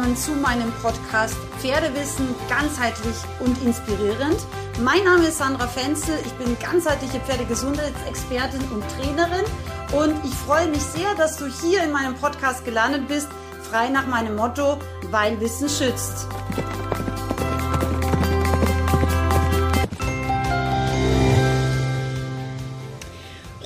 willkommen 0.00 0.16
zu 0.16 0.32
meinem 0.32 0.72
Podcast 0.80 1.36
Pferdewissen 1.58 2.34
ganzheitlich 2.48 3.16
und 3.40 3.62
inspirierend. 3.62 4.38
Mein 4.82 5.04
Name 5.04 5.26
ist 5.26 5.36
Sandra 5.36 5.66
Fenzel, 5.66 6.14
ich 6.24 6.32
bin 6.34 6.56
ganzheitliche 6.58 7.20
Pferdegesundheitsexpertin 7.20 8.62
und 8.72 8.82
Trainerin 8.96 9.44
und 9.92 10.24
ich 10.24 10.32
freue 10.34 10.68
mich 10.68 10.80
sehr, 10.80 11.14
dass 11.16 11.36
du 11.36 11.46
hier 11.46 11.82
in 11.82 11.92
meinem 11.92 12.14
Podcast 12.14 12.64
gelandet 12.64 13.08
bist, 13.08 13.28
frei 13.70 13.90
nach 13.90 14.06
meinem 14.06 14.36
Motto, 14.36 14.78
weil 15.10 15.38
Wissen 15.38 15.68
schützt. 15.68 16.26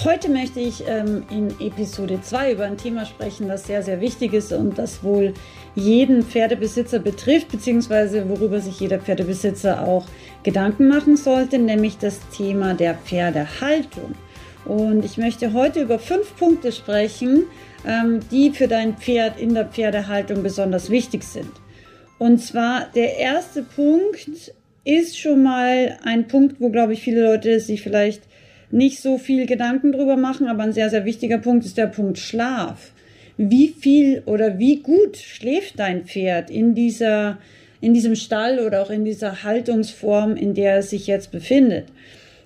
Heute 0.04 0.28
möchte 0.28 0.60
ich 0.60 0.84
ähm, 0.86 1.24
in 1.30 1.48
Episode 1.60 2.20
2 2.20 2.52
über 2.52 2.64
ein 2.64 2.76
Thema 2.76 3.06
sprechen, 3.06 3.48
das 3.48 3.66
sehr, 3.66 3.82
sehr 3.82 4.02
wichtig 4.02 4.34
ist 4.34 4.52
und 4.52 4.76
das 4.76 5.02
wohl 5.02 5.32
jeden 5.74 6.22
Pferdebesitzer 6.22 6.98
betrifft, 6.98 7.50
beziehungsweise 7.50 8.28
worüber 8.28 8.60
sich 8.60 8.80
jeder 8.80 8.98
Pferdebesitzer 8.98 9.86
auch 9.86 10.06
Gedanken 10.42 10.88
machen 10.88 11.16
sollte, 11.16 11.58
nämlich 11.58 11.98
das 11.98 12.20
Thema 12.30 12.74
der 12.74 12.94
Pferdehaltung. 12.94 14.14
Und 14.64 15.04
ich 15.04 15.18
möchte 15.18 15.52
heute 15.52 15.82
über 15.82 15.98
fünf 15.98 16.36
Punkte 16.36 16.72
sprechen, 16.72 17.44
ähm, 17.86 18.20
die 18.30 18.50
für 18.50 18.68
dein 18.68 18.96
Pferd 18.96 19.38
in 19.38 19.54
der 19.54 19.66
Pferdehaltung 19.66 20.42
besonders 20.42 20.90
wichtig 20.90 21.24
sind. 21.24 21.50
Und 22.18 22.38
zwar 22.38 22.88
der 22.94 23.18
erste 23.18 23.62
Punkt 23.62 24.52
ist 24.84 25.18
schon 25.18 25.42
mal 25.42 25.98
ein 26.04 26.28
Punkt, 26.28 26.60
wo, 26.60 26.70
glaube 26.70 26.92
ich, 26.92 27.02
viele 27.02 27.24
Leute 27.24 27.60
sich 27.60 27.82
vielleicht 27.82 28.22
nicht 28.70 29.00
so 29.00 29.18
viel 29.18 29.46
Gedanken 29.46 29.92
drüber 29.92 30.16
machen, 30.16 30.46
aber 30.48 30.62
ein 30.62 30.72
sehr, 30.72 30.90
sehr 30.90 31.04
wichtiger 31.04 31.38
Punkt 31.38 31.64
ist 31.64 31.76
der 31.76 31.86
Punkt 31.86 32.18
Schlaf. 32.18 32.93
Wie 33.36 33.68
viel 33.68 34.22
oder 34.26 34.58
wie 34.58 34.76
gut 34.80 35.16
schläft 35.16 35.78
dein 35.78 36.04
Pferd 36.04 36.50
in 36.50 36.74
dieser, 36.74 37.38
in 37.80 37.92
diesem 37.94 38.14
Stall 38.14 38.60
oder 38.60 38.82
auch 38.82 38.90
in 38.90 39.04
dieser 39.04 39.42
Haltungsform, 39.42 40.36
in 40.36 40.54
der 40.54 40.78
es 40.78 40.90
sich 40.90 41.06
jetzt 41.06 41.32
befindet? 41.32 41.86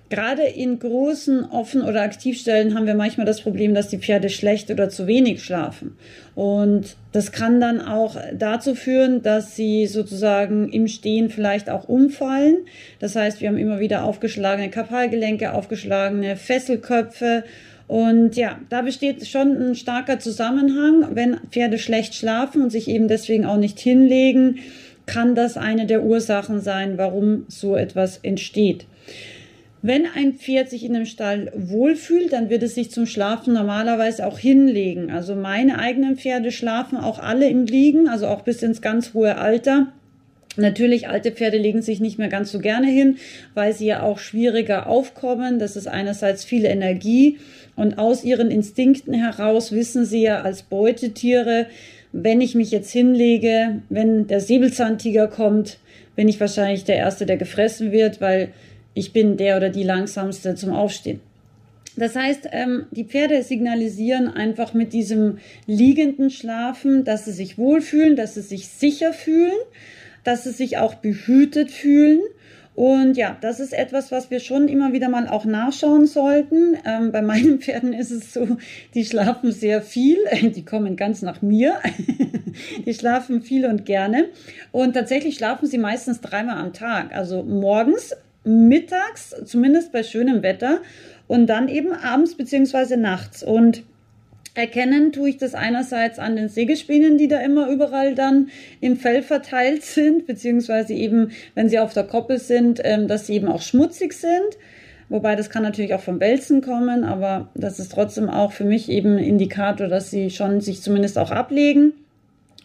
Gerade 0.09 0.41
in 0.41 0.79
großen 0.79 1.45
Offen- 1.51 1.83
oder 1.83 2.01
Aktivstellen 2.01 2.73
haben 2.73 2.87
wir 2.87 2.95
manchmal 2.95 3.27
das 3.27 3.41
Problem, 3.41 3.75
dass 3.75 3.89
die 3.89 3.99
Pferde 3.99 4.29
schlecht 4.29 4.71
oder 4.71 4.89
zu 4.89 5.05
wenig 5.05 5.43
schlafen. 5.43 5.95
Und 6.33 6.95
das 7.11 7.31
kann 7.31 7.61
dann 7.61 7.79
auch 7.79 8.15
dazu 8.33 8.73
führen, 8.73 9.21
dass 9.21 9.55
sie 9.55 9.85
sozusagen 9.85 10.69
im 10.69 10.87
Stehen 10.87 11.29
vielleicht 11.29 11.69
auch 11.69 11.87
umfallen. 11.87 12.57
Das 12.99 13.15
heißt, 13.15 13.39
wir 13.39 13.49
haben 13.49 13.59
immer 13.59 13.79
wieder 13.79 14.03
aufgeschlagene 14.03 14.71
Kapalgelenke, 14.71 15.53
aufgeschlagene 15.53 16.37
Fesselköpfe. 16.37 17.43
Und 17.89 18.35
ja, 18.35 18.59
da 18.69 18.83
besteht 18.83 19.25
schon 19.25 19.57
ein 19.57 19.73
starker 19.73 20.19
Zusammenhang. 20.19 21.07
Wenn 21.15 21.39
Pferde 21.49 21.79
schlecht 21.79 22.13
schlafen 22.13 22.61
und 22.61 22.69
sich 22.69 22.87
eben 22.87 23.07
deswegen 23.07 23.45
auch 23.45 23.57
nicht 23.57 23.79
hinlegen, 23.79 24.59
kann 25.07 25.33
das 25.33 25.57
eine 25.57 25.87
der 25.87 26.03
Ursachen 26.03 26.61
sein, 26.61 26.99
warum 26.99 27.45
so 27.47 27.75
etwas 27.75 28.19
entsteht. 28.21 28.85
Wenn 29.81 30.05
ein 30.05 30.33
Pferd 30.33 30.69
sich 30.69 30.85
in 30.85 30.95
einem 30.95 31.07
Stall 31.07 31.51
wohlfühlt, 31.55 32.31
dann 32.31 32.51
wird 32.51 32.61
es 32.61 32.75
sich 32.75 32.91
zum 32.91 33.07
Schlafen 33.07 33.55
normalerweise 33.55 34.27
auch 34.27 34.37
hinlegen. 34.37 35.09
Also 35.09 35.33
meine 35.33 35.79
eigenen 35.79 36.15
Pferde 36.15 36.51
schlafen 36.51 36.95
auch 36.95 37.17
alle 37.17 37.49
im 37.49 37.65
Liegen, 37.65 38.07
also 38.07 38.27
auch 38.27 38.41
bis 38.41 38.61
ins 38.61 38.83
ganz 38.83 39.15
hohe 39.15 39.39
Alter. 39.39 39.87
Natürlich, 40.57 41.07
alte 41.07 41.31
Pferde 41.31 41.57
legen 41.57 41.81
sich 41.81 41.99
nicht 42.01 42.19
mehr 42.19 42.27
ganz 42.27 42.51
so 42.51 42.59
gerne 42.59 42.87
hin, 42.87 43.17
weil 43.55 43.73
sie 43.73 43.87
ja 43.87 44.03
auch 44.03 44.19
schwieriger 44.19 44.85
aufkommen. 44.85 45.57
Das 45.57 45.75
ist 45.75 45.87
einerseits 45.87 46.43
viel 46.43 46.65
Energie 46.65 47.39
und 47.79 47.97
aus 47.97 48.23
ihren 48.23 48.51
Instinkten 48.51 49.13
heraus 49.13 49.71
wissen 49.71 50.05
sie 50.05 50.23
ja 50.23 50.41
als 50.41 50.63
Beutetiere, 50.63 51.67
wenn 52.11 52.41
ich 52.41 52.53
mich 52.53 52.71
jetzt 52.71 52.91
hinlege, 52.91 53.81
wenn 53.89 54.27
der 54.27 54.41
Säbelzahntiger 54.41 55.27
kommt, 55.27 55.79
bin 56.15 56.27
ich 56.27 56.39
wahrscheinlich 56.39 56.83
der 56.83 56.97
Erste, 56.97 57.25
der 57.25 57.37
gefressen 57.37 57.91
wird, 57.91 58.19
weil 58.19 58.49
ich 58.93 59.13
bin 59.13 59.37
der 59.37 59.57
oder 59.57 59.69
die 59.69 59.83
langsamste 59.83 60.55
zum 60.55 60.73
Aufstehen. 60.73 61.21
Das 61.95 62.15
heißt, 62.15 62.49
ähm, 62.51 62.85
die 62.91 63.05
Pferde 63.05 63.43
signalisieren 63.43 64.27
einfach 64.27 64.73
mit 64.73 64.91
diesem 64.91 65.37
liegenden 65.65 66.29
Schlafen, 66.29 67.05
dass 67.05 67.25
sie 67.25 67.31
sich 67.31 67.57
wohlfühlen, 67.57 68.15
dass 68.15 68.35
sie 68.35 68.41
sich 68.41 68.67
sicher 68.67 69.13
fühlen, 69.13 69.57
dass 70.23 70.43
sie 70.43 70.51
sich 70.51 70.77
auch 70.77 70.95
behütet 70.95 71.71
fühlen. 71.71 72.19
Und 72.79 73.17
ja, 73.17 73.35
das 73.41 73.59
ist 73.59 73.73
etwas, 73.73 74.09
was 74.09 74.31
wir 74.31 74.39
schon 74.39 74.69
immer 74.69 74.93
wieder 74.93 75.09
mal 75.09 75.27
auch 75.27 75.43
nachschauen 75.43 76.07
sollten. 76.07 76.77
Ähm, 76.85 77.11
bei 77.11 77.21
meinen 77.21 77.59
Pferden 77.59 77.91
ist 77.91 78.09
es 78.09 78.33
so, 78.33 78.55
die 78.93 79.03
schlafen 79.03 79.51
sehr 79.51 79.81
viel. 79.81 80.17
Die 80.55 80.63
kommen 80.63 80.95
ganz 80.95 81.21
nach 81.21 81.41
mir. 81.41 81.79
die 82.85 82.93
schlafen 82.93 83.41
viel 83.41 83.65
und 83.65 83.85
gerne. 83.85 84.29
Und 84.71 84.93
tatsächlich 84.93 85.35
schlafen 85.35 85.67
sie 85.67 85.77
meistens 85.77 86.21
dreimal 86.21 86.57
am 86.57 86.71
Tag. 86.71 87.13
Also 87.13 87.43
morgens 87.43 88.15
mittags, 88.45 89.35
zumindest 89.43 89.91
bei 89.91 90.01
schönem 90.01 90.41
Wetter, 90.41 90.79
und 91.27 91.47
dann 91.47 91.67
eben 91.67 91.91
abends 91.91 92.35
beziehungsweise 92.35 92.95
nachts. 92.95 93.43
Und 93.43 93.83
Erkennen 94.59 95.13
tue 95.13 95.29
ich 95.29 95.37
das 95.37 95.55
einerseits 95.55 96.19
an 96.19 96.35
den 96.35 96.49
Sägespänen, 96.49 97.17
die 97.17 97.29
da 97.29 97.39
immer 97.39 97.69
überall 97.69 98.13
dann 98.13 98.49
im 98.81 98.97
Fell 98.97 99.23
verteilt 99.23 99.83
sind, 99.83 100.27
beziehungsweise 100.27 100.93
eben, 100.93 101.31
wenn 101.55 101.69
sie 101.69 101.79
auf 101.79 101.93
der 101.93 102.03
Koppel 102.03 102.39
sind, 102.39 102.81
ähm, 102.83 103.07
dass 103.07 103.25
sie 103.25 103.35
eben 103.35 103.47
auch 103.47 103.61
schmutzig 103.61 104.13
sind. 104.13 104.57
Wobei 105.07 105.37
das 105.37 105.49
kann 105.49 105.63
natürlich 105.63 105.93
auch 105.93 106.01
vom 106.01 106.19
Wälzen 106.19 106.61
kommen, 106.61 107.05
aber 107.05 107.47
das 107.55 107.79
ist 107.79 107.93
trotzdem 107.93 108.29
auch 108.29 108.51
für 108.51 108.65
mich 108.65 108.89
eben 108.89 109.17
ein 109.17 109.23
Indikator, 109.23 109.87
dass 109.87 110.11
sie 110.11 110.29
schon 110.29 110.59
sich 110.59 110.81
zumindest 110.81 111.17
auch 111.17 111.31
ablegen. 111.31 111.93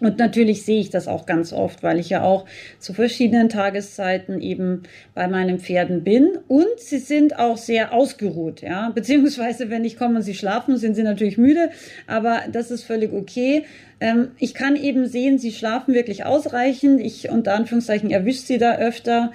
Und 0.00 0.18
natürlich 0.18 0.64
sehe 0.64 0.80
ich 0.80 0.90
das 0.90 1.06
auch 1.06 1.24
ganz 1.24 1.52
oft, 1.52 1.84
weil 1.84 2.00
ich 2.00 2.10
ja 2.10 2.22
auch 2.22 2.46
zu 2.80 2.92
verschiedenen 2.92 3.48
Tageszeiten 3.48 4.40
eben 4.40 4.82
bei 5.14 5.28
meinen 5.28 5.60
Pferden 5.60 6.02
bin. 6.02 6.30
Und 6.48 6.66
sie 6.78 6.98
sind 6.98 7.38
auch 7.38 7.56
sehr 7.56 7.92
ausgeruht, 7.92 8.60
ja. 8.60 8.90
Beziehungsweise, 8.90 9.70
wenn 9.70 9.84
ich 9.84 9.96
komme 9.96 10.16
und 10.16 10.22
sie 10.22 10.34
schlafen, 10.34 10.78
sind 10.78 10.94
sie 10.96 11.04
natürlich 11.04 11.38
müde. 11.38 11.70
Aber 12.08 12.40
das 12.50 12.72
ist 12.72 12.82
völlig 12.82 13.12
okay. 13.12 13.64
Ähm, 14.00 14.32
ich 14.38 14.52
kann 14.54 14.74
eben 14.74 15.06
sehen, 15.06 15.38
sie 15.38 15.52
schlafen 15.52 15.94
wirklich 15.94 16.24
ausreichend. 16.24 17.00
Ich 17.00 17.28
unter 17.28 17.54
Anführungszeichen 17.54 18.10
erwische 18.10 18.40
sie 18.40 18.58
da 18.58 18.76
öfter. 18.76 19.30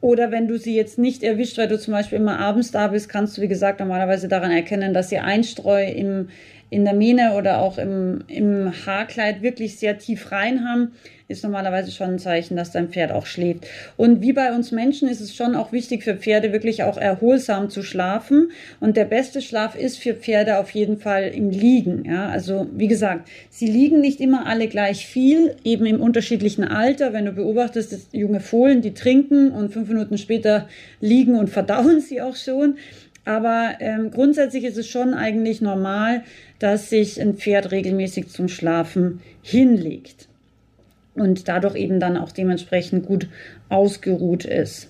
Oder 0.00 0.32
wenn 0.32 0.48
du 0.48 0.58
sie 0.58 0.74
jetzt 0.74 0.98
nicht 0.98 1.22
erwischt, 1.22 1.58
weil 1.58 1.68
du 1.68 1.78
zum 1.78 1.92
Beispiel 1.92 2.18
immer 2.18 2.38
abends 2.38 2.70
da 2.70 2.88
bist, 2.88 3.08
kannst 3.08 3.36
du, 3.36 3.42
wie 3.42 3.48
gesagt, 3.48 3.80
normalerweise 3.80 4.28
daran 4.28 4.50
erkennen, 4.50 4.94
dass 4.94 5.10
sie 5.10 5.18
Einstreu 5.18 5.84
im, 5.84 6.30
in 6.70 6.84
der 6.84 6.94
Mähne 6.94 7.34
oder 7.34 7.60
auch 7.60 7.78
im, 7.78 8.24
im 8.28 8.72
Haarkleid 8.86 9.42
wirklich 9.42 9.78
sehr 9.78 9.98
tief 9.98 10.30
rein 10.32 10.64
haben, 10.64 10.92
ist 11.30 11.44
normalerweise 11.44 11.92
schon 11.92 12.10
ein 12.10 12.18
Zeichen, 12.18 12.56
dass 12.56 12.72
dein 12.72 12.88
Pferd 12.88 13.12
auch 13.12 13.26
schläft. 13.26 13.66
Und 13.96 14.20
wie 14.20 14.32
bei 14.32 14.52
uns 14.52 14.72
Menschen 14.72 15.08
ist 15.08 15.20
es 15.20 15.34
schon 15.34 15.54
auch 15.54 15.70
wichtig 15.70 16.02
für 16.02 16.16
Pferde 16.16 16.52
wirklich 16.52 16.82
auch 16.82 16.96
erholsam 16.96 17.70
zu 17.70 17.82
schlafen. 17.82 18.50
Und 18.80 18.96
der 18.96 19.04
beste 19.04 19.40
Schlaf 19.40 19.76
ist 19.76 19.98
für 19.98 20.14
Pferde 20.14 20.58
auf 20.58 20.70
jeden 20.70 20.98
Fall 20.98 21.28
im 21.28 21.50
Liegen. 21.50 22.04
Ja, 22.04 22.28
also 22.28 22.66
wie 22.72 22.88
gesagt, 22.88 23.28
sie 23.48 23.66
liegen 23.66 24.00
nicht 24.00 24.20
immer 24.20 24.46
alle 24.46 24.66
gleich 24.66 25.06
viel, 25.06 25.54
eben 25.62 25.86
im 25.86 26.00
unterschiedlichen 26.00 26.64
Alter. 26.64 27.12
Wenn 27.12 27.26
du 27.26 27.32
beobachtest, 27.32 27.92
dass 27.92 28.08
junge 28.10 28.40
Fohlen, 28.40 28.82
die 28.82 28.94
trinken 28.94 29.52
und 29.52 29.72
fünf 29.72 29.88
Minuten 29.88 30.18
später 30.18 30.68
liegen 31.00 31.36
und 31.36 31.48
verdauen 31.48 32.00
sie 32.00 32.20
auch 32.20 32.36
schon. 32.36 32.76
Aber 33.24 33.74
ähm, 33.80 34.10
grundsätzlich 34.10 34.64
ist 34.64 34.78
es 34.78 34.88
schon 34.88 35.14
eigentlich 35.14 35.60
normal, 35.60 36.22
dass 36.58 36.90
sich 36.90 37.20
ein 37.20 37.34
Pferd 37.34 37.70
regelmäßig 37.70 38.28
zum 38.28 38.48
Schlafen 38.48 39.20
hinlegt 39.42 40.28
und 41.14 41.48
dadurch 41.48 41.76
eben 41.76 42.00
dann 42.00 42.16
auch 42.16 42.32
dementsprechend 42.32 43.06
gut 43.06 43.28
ausgeruht 43.68 44.44
ist. 44.44 44.89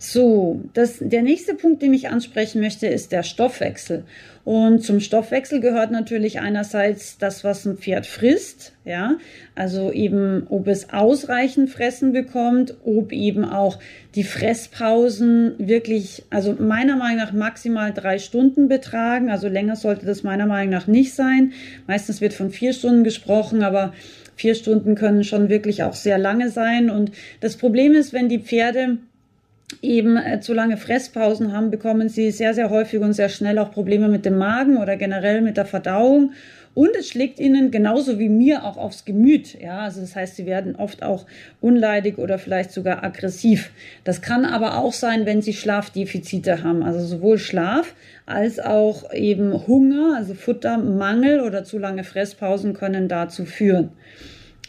So, 0.00 0.60
das, 0.74 0.98
der 1.00 1.22
nächste 1.22 1.54
Punkt, 1.54 1.82
den 1.82 1.92
ich 1.92 2.08
ansprechen 2.08 2.60
möchte, 2.60 2.86
ist 2.86 3.10
der 3.10 3.24
Stoffwechsel. 3.24 4.04
Und 4.44 4.82
zum 4.84 5.00
Stoffwechsel 5.00 5.60
gehört 5.60 5.90
natürlich 5.90 6.38
einerseits 6.40 7.18
das, 7.18 7.42
was 7.42 7.66
ein 7.66 7.76
Pferd 7.76 8.06
frisst, 8.06 8.72
ja, 8.84 9.18
also 9.56 9.92
eben, 9.92 10.46
ob 10.48 10.68
es 10.68 10.90
ausreichend 10.90 11.68
Fressen 11.68 12.12
bekommt, 12.12 12.74
ob 12.84 13.12
eben 13.12 13.44
auch 13.44 13.78
die 14.14 14.22
Fresspausen 14.22 15.54
wirklich, 15.58 16.24
also 16.30 16.54
meiner 16.58 16.96
Meinung 16.96 17.18
nach 17.18 17.32
maximal 17.32 17.92
drei 17.92 18.18
Stunden 18.18 18.68
betragen, 18.68 19.30
also 19.30 19.48
länger 19.48 19.76
sollte 19.76 20.06
das 20.06 20.22
meiner 20.22 20.46
Meinung 20.46 20.70
nach 20.70 20.86
nicht 20.86 21.12
sein. 21.12 21.52
Meistens 21.86 22.20
wird 22.20 22.32
von 22.32 22.50
vier 22.50 22.72
Stunden 22.72 23.04
gesprochen, 23.04 23.62
aber 23.62 23.92
vier 24.36 24.54
Stunden 24.54 24.94
können 24.94 25.24
schon 25.24 25.48
wirklich 25.48 25.82
auch 25.82 25.94
sehr 25.94 26.16
lange 26.16 26.48
sein. 26.48 26.88
Und 26.88 27.10
das 27.40 27.56
Problem 27.56 27.92
ist, 27.92 28.12
wenn 28.12 28.28
die 28.28 28.38
Pferde 28.38 28.98
eben 29.82 30.16
äh, 30.16 30.40
zu 30.40 30.54
lange 30.54 30.76
Fresspausen 30.76 31.52
haben, 31.52 31.70
bekommen 31.70 32.08
sie 32.08 32.30
sehr, 32.30 32.54
sehr 32.54 32.70
häufig 32.70 33.00
und 33.00 33.12
sehr 33.12 33.28
schnell 33.28 33.58
auch 33.58 33.70
Probleme 33.70 34.08
mit 34.08 34.24
dem 34.24 34.38
Magen 34.38 34.78
oder 34.78 34.96
generell 34.96 35.40
mit 35.40 35.56
der 35.56 35.66
Verdauung. 35.66 36.32
Und 36.74 36.94
es 36.96 37.08
schlägt 37.08 37.40
ihnen 37.40 37.72
genauso 37.72 38.20
wie 38.20 38.28
mir 38.28 38.64
auch 38.64 38.76
aufs 38.76 39.04
Gemüt. 39.04 39.60
Ja, 39.60 39.80
also 39.80 40.00
das 40.00 40.14
heißt, 40.14 40.36
sie 40.36 40.46
werden 40.46 40.76
oft 40.76 41.02
auch 41.02 41.26
unleidig 41.60 42.18
oder 42.18 42.38
vielleicht 42.38 42.70
sogar 42.70 43.02
aggressiv. 43.02 43.70
Das 44.04 44.22
kann 44.22 44.44
aber 44.44 44.78
auch 44.78 44.92
sein, 44.92 45.26
wenn 45.26 45.42
sie 45.42 45.54
Schlafdefizite 45.54 46.62
haben. 46.62 46.84
Also 46.84 47.04
sowohl 47.04 47.38
Schlaf 47.38 47.94
als 48.26 48.60
auch 48.60 49.12
eben 49.12 49.66
Hunger, 49.66 50.14
also 50.16 50.34
Futtermangel 50.34 51.40
oder 51.40 51.64
zu 51.64 51.78
lange 51.78 52.04
Fresspausen 52.04 52.74
können 52.74 53.08
dazu 53.08 53.44
führen. 53.44 53.90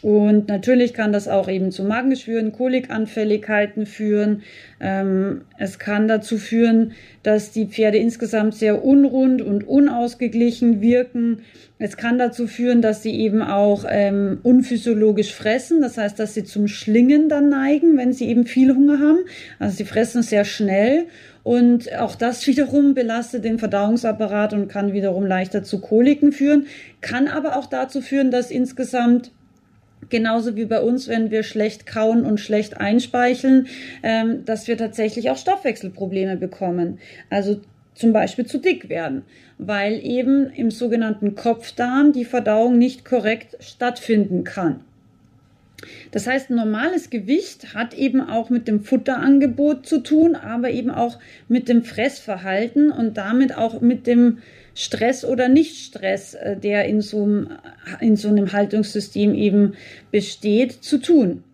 Und 0.02 0.48
natürlich 0.48 0.94
kann 0.94 1.12
das 1.12 1.28
auch 1.28 1.48
eben 1.48 1.70
zu 1.72 1.84
Magengeschwüren, 1.84 2.52
Kolikanfälligkeiten 2.52 3.84
führen. 3.84 4.42
Ähm, 4.80 5.42
es 5.58 5.78
kann 5.78 6.08
dazu 6.08 6.38
führen, 6.38 6.92
dass 7.22 7.50
die 7.50 7.66
Pferde 7.66 7.98
insgesamt 7.98 8.54
sehr 8.54 8.82
unrund 8.82 9.42
und 9.42 9.68
unausgeglichen 9.68 10.80
wirken. 10.80 11.42
Es 11.78 11.98
kann 11.98 12.18
dazu 12.18 12.46
führen, 12.46 12.80
dass 12.80 13.02
sie 13.02 13.14
eben 13.14 13.42
auch 13.42 13.84
ähm, 13.88 14.38
unphysiologisch 14.42 15.34
fressen. 15.34 15.82
Das 15.82 15.98
heißt, 15.98 16.18
dass 16.18 16.32
sie 16.32 16.44
zum 16.44 16.66
Schlingen 16.66 17.28
dann 17.28 17.50
neigen, 17.50 17.98
wenn 17.98 18.14
sie 18.14 18.28
eben 18.28 18.46
viel 18.46 18.74
Hunger 18.74 19.00
haben. 19.00 19.18
Also 19.58 19.76
sie 19.76 19.84
fressen 19.84 20.22
sehr 20.22 20.46
schnell. 20.46 21.06
Und 21.42 21.94
auch 21.98 22.14
das 22.14 22.46
wiederum 22.46 22.94
belastet 22.94 23.44
den 23.44 23.58
Verdauungsapparat 23.58 24.54
und 24.54 24.68
kann 24.68 24.94
wiederum 24.94 25.26
leichter 25.26 25.62
zu 25.62 25.80
Koliken 25.80 26.32
führen, 26.32 26.66
kann 27.02 27.28
aber 27.28 27.56
auch 27.56 27.66
dazu 27.66 28.00
führen, 28.00 28.30
dass 28.30 28.50
insgesamt 28.50 29.32
genauso 30.10 30.56
wie 30.56 30.64
bei 30.64 30.80
uns, 30.80 31.08
wenn 31.08 31.30
wir 31.30 31.42
schlecht 31.42 31.86
kauen 31.86 32.24
und 32.24 32.38
schlecht 32.38 32.76
einspeicheln, 32.78 33.66
ähm, 34.02 34.44
dass 34.44 34.68
wir 34.68 34.76
tatsächlich 34.76 35.30
auch 35.30 35.38
Stoffwechselprobleme 35.38 36.36
bekommen. 36.36 36.98
Also 37.30 37.60
zum 37.94 38.12
Beispiel 38.12 38.46
zu 38.46 38.58
dick 38.58 38.88
werden, 38.88 39.22
weil 39.58 40.00
eben 40.04 40.50
im 40.50 40.70
sogenannten 40.70 41.34
Kopfdarm 41.34 42.12
die 42.12 42.24
Verdauung 42.24 42.78
nicht 42.78 43.04
korrekt 43.04 43.56
stattfinden 43.60 44.44
kann. 44.44 44.80
Das 46.10 46.26
heißt, 46.26 46.50
normales 46.50 47.10
Gewicht 47.10 47.74
hat 47.74 47.94
eben 47.94 48.20
auch 48.20 48.50
mit 48.50 48.68
dem 48.68 48.82
Futterangebot 48.82 49.86
zu 49.86 50.00
tun, 50.00 50.34
aber 50.34 50.70
eben 50.70 50.90
auch 50.90 51.18
mit 51.48 51.68
dem 51.68 51.82
Fressverhalten 51.82 52.90
und 52.90 53.16
damit 53.16 53.56
auch 53.56 53.80
mit 53.80 54.06
dem 54.06 54.38
Stress 54.80 55.26
oder 55.26 55.48
Nicht-Stress, 55.48 56.34
äh, 56.34 56.56
der 56.56 56.86
in 56.86 57.02
so, 57.02 57.22
einem, 57.22 57.58
in 58.00 58.16
so 58.16 58.28
einem 58.28 58.52
Haltungssystem 58.52 59.34
eben 59.34 59.74
besteht, 60.10 60.72
zu 60.72 60.98
tun. 60.98 61.44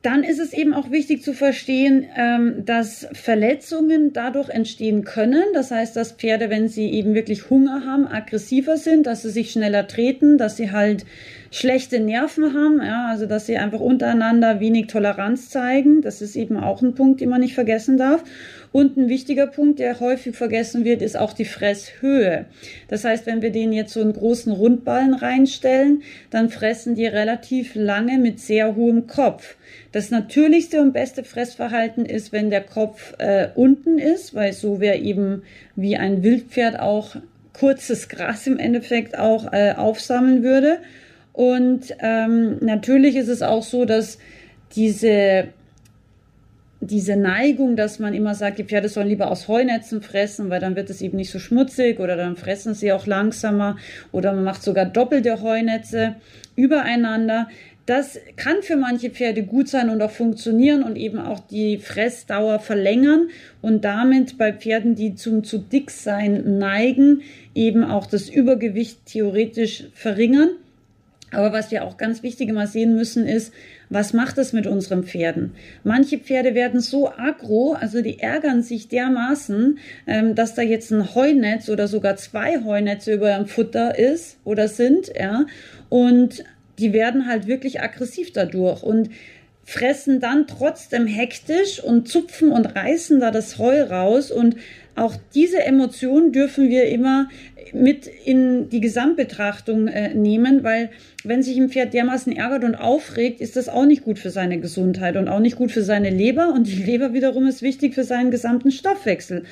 Dann 0.00 0.22
ist 0.22 0.38
es 0.38 0.52
eben 0.52 0.74
auch 0.74 0.90
wichtig 0.90 1.22
zu 1.22 1.32
verstehen, 1.32 2.06
ähm, 2.16 2.64
dass 2.64 3.06
Verletzungen 3.12 4.12
dadurch 4.12 4.48
entstehen 4.50 5.04
können. 5.04 5.44
Das 5.54 5.70
heißt, 5.70 5.96
dass 5.96 6.12
Pferde, 6.12 6.50
wenn 6.50 6.68
sie 6.68 6.90
eben 6.90 7.14
wirklich 7.14 7.48
Hunger 7.48 7.84
haben, 7.86 8.06
aggressiver 8.06 8.76
sind, 8.76 9.06
dass 9.06 9.22
sie 9.22 9.30
sich 9.30 9.50
schneller 9.50 9.86
treten, 9.86 10.36
dass 10.36 10.56
sie 10.56 10.72
halt 10.72 11.04
schlechte 11.54 12.00
Nerven 12.00 12.52
haben, 12.52 12.82
ja, 12.82 13.06
also 13.08 13.26
dass 13.26 13.46
sie 13.46 13.56
einfach 13.58 13.78
untereinander 13.78 14.58
wenig 14.58 14.88
Toleranz 14.88 15.50
zeigen. 15.50 16.02
Das 16.02 16.20
ist 16.20 16.34
eben 16.34 16.56
auch 16.56 16.82
ein 16.82 16.96
Punkt, 16.96 17.20
den 17.20 17.28
man 17.28 17.40
nicht 17.40 17.54
vergessen 17.54 17.96
darf. 17.96 18.24
Und 18.72 18.96
ein 18.96 19.08
wichtiger 19.08 19.46
Punkt, 19.46 19.78
der 19.78 20.00
häufig 20.00 20.34
vergessen 20.34 20.84
wird, 20.84 21.00
ist 21.00 21.16
auch 21.16 21.32
die 21.32 21.44
Fresshöhe. 21.44 22.46
Das 22.88 23.04
heißt, 23.04 23.24
wenn 23.26 23.40
wir 23.40 23.52
denen 23.52 23.72
jetzt 23.72 23.92
so 23.92 24.00
einen 24.00 24.14
großen 24.14 24.50
Rundballen 24.50 25.14
reinstellen, 25.14 26.02
dann 26.30 26.50
fressen 26.50 26.96
die 26.96 27.06
relativ 27.06 27.76
lange 27.76 28.18
mit 28.18 28.40
sehr 28.40 28.74
hohem 28.74 29.06
Kopf. 29.06 29.54
Das 29.92 30.10
natürlichste 30.10 30.80
und 30.80 30.92
beste 30.92 31.22
Fressverhalten 31.22 32.04
ist, 32.04 32.32
wenn 32.32 32.50
der 32.50 32.62
Kopf 32.62 33.14
äh, 33.18 33.46
unten 33.54 34.00
ist, 34.00 34.34
weil 34.34 34.52
so 34.52 34.80
wäre 34.80 34.96
eben 34.96 35.42
wie 35.76 35.96
ein 35.96 36.24
Wildpferd 36.24 36.80
auch 36.80 37.14
kurzes 37.52 38.08
Gras 38.08 38.48
im 38.48 38.58
Endeffekt 38.58 39.16
auch 39.16 39.52
äh, 39.52 39.74
aufsammeln 39.76 40.42
würde. 40.42 40.78
Und 41.34 41.94
ähm, 41.98 42.58
natürlich 42.60 43.16
ist 43.16 43.28
es 43.28 43.42
auch 43.42 43.62
so, 43.62 43.84
dass 43.84 44.18
diese 44.74 45.48
diese 46.86 47.16
Neigung, 47.16 47.76
dass 47.76 47.98
man 47.98 48.14
immer 48.14 48.34
sagt, 48.34 48.58
die 48.58 48.64
Pferde 48.64 48.88
sollen 48.88 49.08
lieber 49.08 49.30
aus 49.30 49.48
Heunetzen 49.48 50.02
fressen, 50.02 50.50
weil 50.50 50.60
dann 50.60 50.76
wird 50.76 50.90
es 50.90 51.00
eben 51.00 51.16
nicht 51.16 51.30
so 51.30 51.38
schmutzig 51.38 51.98
oder 51.98 52.16
dann 52.16 52.36
fressen 52.36 52.74
sie 52.74 52.92
auch 52.92 53.06
langsamer 53.06 53.76
oder 54.12 54.32
man 54.32 54.44
macht 54.44 54.62
sogar 54.62 54.84
doppelte 54.84 55.40
Heunetze 55.42 56.16
übereinander. 56.56 57.48
Das 57.86 58.18
kann 58.36 58.56
für 58.62 58.76
manche 58.76 59.10
Pferde 59.10 59.42
gut 59.42 59.68
sein 59.68 59.90
und 59.90 60.00
auch 60.00 60.10
funktionieren 60.10 60.82
und 60.82 60.96
eben 60.96 61.18
auch 61.18 61.40
die 61.40 61.78
Fressdauer 61.78 62.58
verlängern 62.58 63.28
und 63.60 63.84
damit 63.84 64.38
bei 64.38 64.52
Pferden, 64.52 64.94
die 64.94 65.14
zum 65.14 65.44
zu 65.44 65.58
dick 65.58 65.90
sein 65.90 66.58
neigen, 66.58 67.22
eben 67.54 67.84
auch 67.84 68.06
das 68.06 68.30
Übergewicht 68.30 69.04
theoretisch 69.06 69.84
verringern. 69.94 70.50
Aber 71.34 71.52
was 71.52 71.70
wir 71.70 71.84
auch 71.84 71.96
ganz 71.96 72.22
wichtig 72.22 72.48
immer 72.48 72.66
sehen 72.66 72.94
müssen, 72.94 73.26
ist, 73.26 73.52
was 73.90 74.12
macht 74.12 74.38
es 74.38 74.52
mit 74.52 74.66
unseren 74.66 75.04
Pferden? 75.04 75.54
Manche 75.82 76.18
Pferde 76.18 76.54
werden 76.54 76.80
so 76.80 77.10
aggro, 77.10 77.74
also 77.78 78.02
die 78.02 78.18
ärgern 78.18 78.62
sich 78.62 78.88
dermaßen, 78.88 79.78
ähm, 80.06 80.34
dass 80.34 80.54
da 80.54 80.62
jetzt 80.62 80.90
ein 80.90 81.14
Heunetz 81.14 81.68
oder 81.68 81.88
sogar 81.88 82.16
zwei 82.16 82.62
Heunetze 82.64 83.14
über 83.14 83.30
ihrem 83.30 83.46
Futter 83.46 83.98
ist 83.98 84.38
oder 84.44 84.68
sind, 84.68 85.12
ja. 85.18 85.46
Und 85.88 86.44
die 86.78 86.92
werden 86.92 87.28
halt 87.28 87.46
wirklich 87.46 87.80
aggressiv 87.80 88.32
dadurch 88.32 88.82
und 88.82 89.10
fressen 89.64 90.20
dann 90.20 90.46
trotzdem 90.46 91.06
hektisch 91.06 91.82
und 91.82 92.08
zupfen 92.08 92.50
und 92.50 92.66
reißen 92.66 93.20
da 93.20 93.30
das 93.30 93.58
Heu 93.58 93.82
raus 93.82 94.30
und 94.30 94.56
auch 94.96 95.14
diese 95.34 95.62
Emotion 95.64 96.32
dürfen 96.32 96.68
wir 96.68 96.86
immer 96.86 97.28
mit 97.72 98.06
in 98.24 98.68
die 98.68 98.80
Gesamtbetrachtung 98.80 99.88
äh, 99.88 100.14
nehmen, 100.14 100.62
weil 100.62 100.90
wenn 101.24 101.42
sich 101.42 101.56
ein 101.56 101.70
Pferd 101.70 101.94
dermaßen 101.94 102.34
ärgert 102.34 102.64
und 102.64 102.74
aufregt, 102.76 103.40
ist 103.40 103.56
das 103.56 103.68
auch 103.68 103.86
nicht 103.86 104.04
gut 104.04 104.18
für 104.18 104.30
seine 104.30 104.60
Gesundheit 104.60 105.16
und 105.16 105.28
auch 105.28 105.40
nicht 105.40 105.56
gut 105.56 105.72
für 105.72 105.82
seine 105.82 106.10
Leber 106.10 106.52
und 106.54 106.66
die 106.66 106.82
Leber 106.82 107.12
wiederum 107.12 107.46
ist 107.46 107.62
wichtig 107.62 107.94
für 107.94 108.04
seinen 108.04 108.30
gesamten 108.30 108.70
Stoffwechsel. 108.70 109.44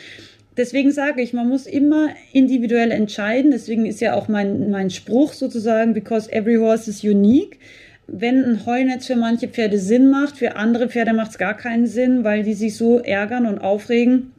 Deswegen 0.57 0.93
sage 0.93 1.23
ich, 1.23 1.33
man 1.33 1.49
muss 1.49 1.67
immer 1.67 2.11
individuell 2.33 2.91
entscheiden. 2.91 3.51
Deswegen 3.51 3.87
ist 3.87 4.03
ja 4.03 4.15
auch 4.15 4.29
mein, 4.29 4.71
mein 4.71 4.91
Spruch 4.91 5.33
sozusagen, 5.33 5.95
because 5.95 6.31
every 6.31 6.57
horse 6.57 6.91
is 6.91 7.03
unique 7.03 7.59
wenn 8.07 8.45
ein 8.45 8.67
Heunetz 8.67 9.07
für 9.07 9.17
manche 9.17 9.49
Pferde 9.49 9.79
Sinn 9.79 10.11
macht, 10.11 10.37
für 10.37 10.57
andere 10.57 10.89
Pferde 10.89 11.15
macht 11.15 11.31
es 11.31 11.39
gar 11.39 11.57
keinen 11.57 11.87
Sinn, 11.87 12.25
weil 12.25 12.43
die 12.43 12.53
sich 12.53 12.77
so 12.77 12.99
ärgern 12.99 13.47
und 13.47 13.59
aufregen, 13.59 14.33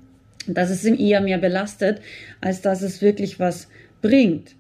dass 0.47 0.69
es 0.69 0.85
ihm 0.85 0.97
eher 0.99 1.21
mehr 1.21 1.37
belastet, 1.37 2.01
als 2.41 2.61
dass 2.61 2.81
es 2.81 3.01
wirklich 3.01 3.39
was 3.39 3.67
bringt. 4.01 4.55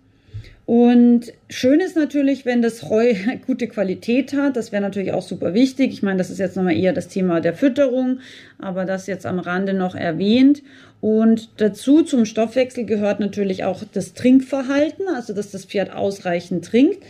Und 0.65 1.33
schön 1.49 1.81
ist 1.81 1.97
natürlich, 1.97 2.45
wenn 2.45 2.61
das 2.61 2.83
Heu 2.83 3.13
gute 3.45 3.67
Qualität 3.67 4.33
hat. 4.33 4.55
Das 4.55 4.71
wäre 4.71 4.81
natürlich 4.81 5.11
auch 5.11 5.21
super 5.21 5.53
wichtig. 5.53 5.91
Ich 5.91 6.03
meine, 6.03 6.17
das 6.17 6.29
ist 6.29 6.39
jetzt 6.39 6.55
nochmal 6.55 6.77
eher 6.77 6.93
das 6.93 7.09
Thema 7.09 7.41
der 7.41 7.53
Fütterung, 7.53 8.19
aber 8.59 8.85
das 8.85 9.07
jetzt 9.07 9.25
am 9.25 9.39
Rande 9.39 9.73
noch 9.73 9.95
erwähnt. 9.95 10.63
Und 11.01 11.49
dazu 11.57 12.01
zum 12.03 12.23
Stoffwechsel 12.23 12.85
gehört 12.85 13.19
natürlich 13.19 13.65
auch 13.65 13.83
das 13.91 14.13
Trinkverhalten, 14.13 15.07
also 15.13 15.33
dass 15.33 15.51
das 15.51 15.65
Pferd 15.65 15.91
ausreichend 15.91 16.63
trinkt. 16.63 17.03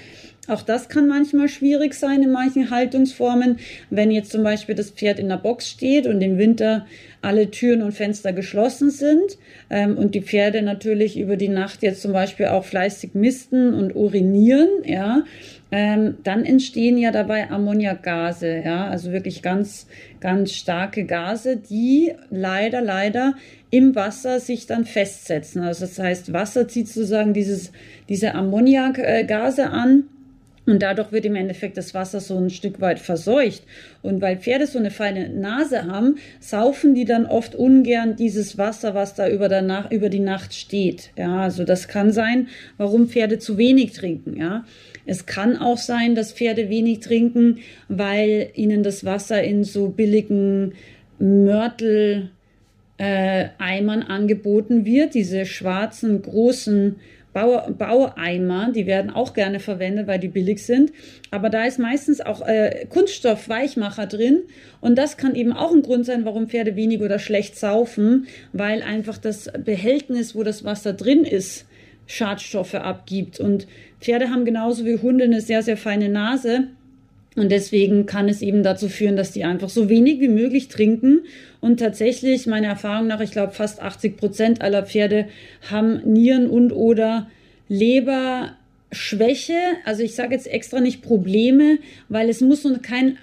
Auch 0.50 0.62
das 0.62 0.90
kann 0.90 1.08
manchmal 1.08 1.48
schwierig 1.48 1.94
sein 1.94 2.22
in 2.22 2.32
manchen 2.32 2.70
Haltungsformen. 2.70 3.60
Wenn 3.90 4.12
jetzt 4.12 4.32
zum 4.32 4.44
Beispiel 4.44 4.76
das 4.76 4.92
Pferd 4.92 5.18
in 5.18 5.30
der 5.30 5.38
Box 5.38 5.70
steht 5.70 6.06
und 6.06 6.22
im 6.22 6.38
Winter 6.38 6.86
alle 7.22 7.50
Türen 7.50 7.82
und 7.82 7.94
Fenster 7.94 8.34
geschlossen 8.34 8.90
sind 8.90 9.38
ähm, 9.70 9.98
und 9.98 10.16
die 10.16 10.22
Pferde 10.22 10.62
natürlich 10.62 11.18
über 11.18 11.38
die 11.38 11.48
Nacht 11.48 11.82
jetzt 11.82 12.02
zum 12.02 12.12
Beispiel 12.12 12.48
auch 12.48 12.66
fleißig 12.66 13.14
misten 13.14 13.74
und 13.74 13.96
urinieren, 13.96 14.68
ja, 14.84 15.24
ähm, 15.72 16.18
dann 16.24 16.44
entstehen 16.44 16.98
ja 16.98 17.12
dabei 17.12 17.50
Ammoniakgase, 17.50 18.62
ja, 18.66 18.88
also 18.88 19.14
wirklich 19.14 19.42
ganz, 19.42 19.88
ganz 20.20 20.52
starke 20.52 21.06
Gase, 21.06 21.56
die 21.56 22.12
leider, 22.30 22.82
leider 22.82 23.36
im 23.70 23.96
Wasser 23.96 24.42
sich 24.42 24.68
dann 24.68 24.84
festsetzen. 24.84 25.62
Also 25.62 25.86
das 25.86 25.98
heißt, 25.98 26.34
Wasser 26.34 26.68
zieht 26.68 26.90
sozusagen 26.90 27.34
dieses, 27.34 27.72
diese 28.10 28.36
Ammoniakgase 28.36 29.70
an 29.70 30.04
und 30.66 30.82
dadurch 30.82 31.12
wird 31.12 31.26
im 31.26 31.36
Endeffekt 31.36 31.78
das 31.78 31.94
Wasser 31.94 32.22
so 32.22 32.38
ein 32.38 32.50
Stück 32.50 32.80
weit 32.80 33.00
verseucht. 33.00 33.64
Und 34.02 34.22
weil 34.22 34.38
Pferde 34.38 34.66
so 34.66 34.80
eine 34.80 34.92
feine 34.92 35.30
Nase 35.30 35.86
haben, 35.86 36.16
saufen 36.40 36.96
die 36.96 37.06
dann 37.06 37.26
oft 37.26 37.54
ungern 37.56 38.16
dieses 38.16 38.58
Wasser, 38.58 38.96
was 38.96 39.14
da 39.14 39.28
über, 39.28 39.50
der 39.50 39.62
Nacht, 39.62 39.92
über 39.92 40.10
die 40.10 40.20
Nacht 40.20 40.54
steht. 40.54 41.12
Ja, 41.18 41.42
also 41.42 41.66
das 41.66 41.88
kann 41.90 42.12
sein, 42.12 42.48
warum 42.78 43.10
Pferde 43.10 43.40
zu 43.40 43.58
wenig 43.58 43.92
trinken. 43.92 44.38
Ja, 44.38 44.64
es 45.06 45.26
kann 45.26 45.58
auch 45.58 45.78
sein, 45.78 46.16
dass 46.16 46.32
Pferde 46.32 46.70
wenig 46.70 47.02
trinken, 47.02 47.60
weil 47.90 48.50
ihnen 48.54 48.84
das 48.84 49.04
Wasser 49.04 49.44
in 49.44 49.66
so 49.66 49.90
billigen 49.90 50.76
Mörtel 51.20 52.30
äh, 52.98 53.48
Eimern 53.58 54.04
angeboten 54.04 54.86
wird, 54.86 55.14
diese 55.14 55.46
schwarzen 55.46 56.22
großen 56.22 56.96
Baueimer, 57.34 58.72
die 58.72 58.86
werden 58.86 59.10
auch 59.10 59.34
gerne 59.34 59.60
verwendet, 59.60 60.08
weil 60.08 60.20
die 60.20 60.28
billig 60.28 60.64
sind. 60.64 60.92
Aber 61.32 61.50
da 61.50 61.66
ist 61.66 61.80
meistens 61.80 62.22
auch 62.22 62.42
äh, 62.48 62.86
Kunststoff, 62.90 63.50
Weichmacher 63.50 64.06
drin. 64.06 64.44
Und 64.82 64.98
das 64.98 65.18
kann 65.18 65.36
eben 65.36 65.52
auch 65.52 65.74
ein 65.74 65.82
Grund 65.82 66.06
sein, 66.06 66.26
warum 66.26 66.48
Pferde 66.48 66.76
wenig 66.76 67.02
oder 67.02 67.20
schlecht 67.20 67.58
saufen, 67.58 68.28
weil 68.54 68.84
einfach 68.84 69.18
das 69.18 69.52
Behältnis, 69.64 70.36
wo 70.36 70.44
das 70.44 70.64
Wasser 70.64 70.94
drin 70.94 71.24
ist, 71.26 71.66
Schadstoffe 72.06 72.76
abgibt. 72.76 73.40
Und 73.40 73.68
Pferde 74.00 74.30
haben 74.30 74.46
genauso 74.46 74.86
wie 74.86 74.98
Hunde 74.98 75.26
eine 75.26 75.42
sehr, 75.42 75.64
sehr 75.64 75.78
feine 75.78 76.10
Nase. 76.10 76.68
Und 77.36 77.52
deswegen 77.52 78.06
kann 78.06 78.30
es 78.30 78.42
eben 78.42 78.62
dazu 78.62 78.90
führen, 78.90 79.16
dass 79.16 79.32
die 79.32 79.44
einfach 79.44 79.70
so 79.70 79.90
wenig 79.90 80.20
wie 80.20 80.28
möglich 80.28 80.68
trinken. 80.68 81.22
Und 81.62 81.80
tatsächlich, 81.80 82.46
meiner 82.46 82.68
Erfahrung 82.68 83.08
nach, 83.08 83.22
ich 83.22 83.32
glaube, 83.32 83.54
fast 83.54 83.82
80 83.82 84.18
Prozent 84.18 84.62
aller 84.62 84.86
Pferde 84.86 85.28
haben 85.70 86.02
Nieren 86.06 86.48
und 86.48 86.72
oder 86.72 87.28
Leber 87.68 88.56
Schwäche, 88.92 89.58
also 89.86 90.04
ich 90.04 90.14
sage 90.14 90.36
jetzt 90.36 90.48
extra 90.48 90.80
nicht 90.80 91.02
Probleme, 91.02 91.80
weil 92.10 92.30
es 92.30 92.42
muss 92.42 92.64
kein 92.84 93.18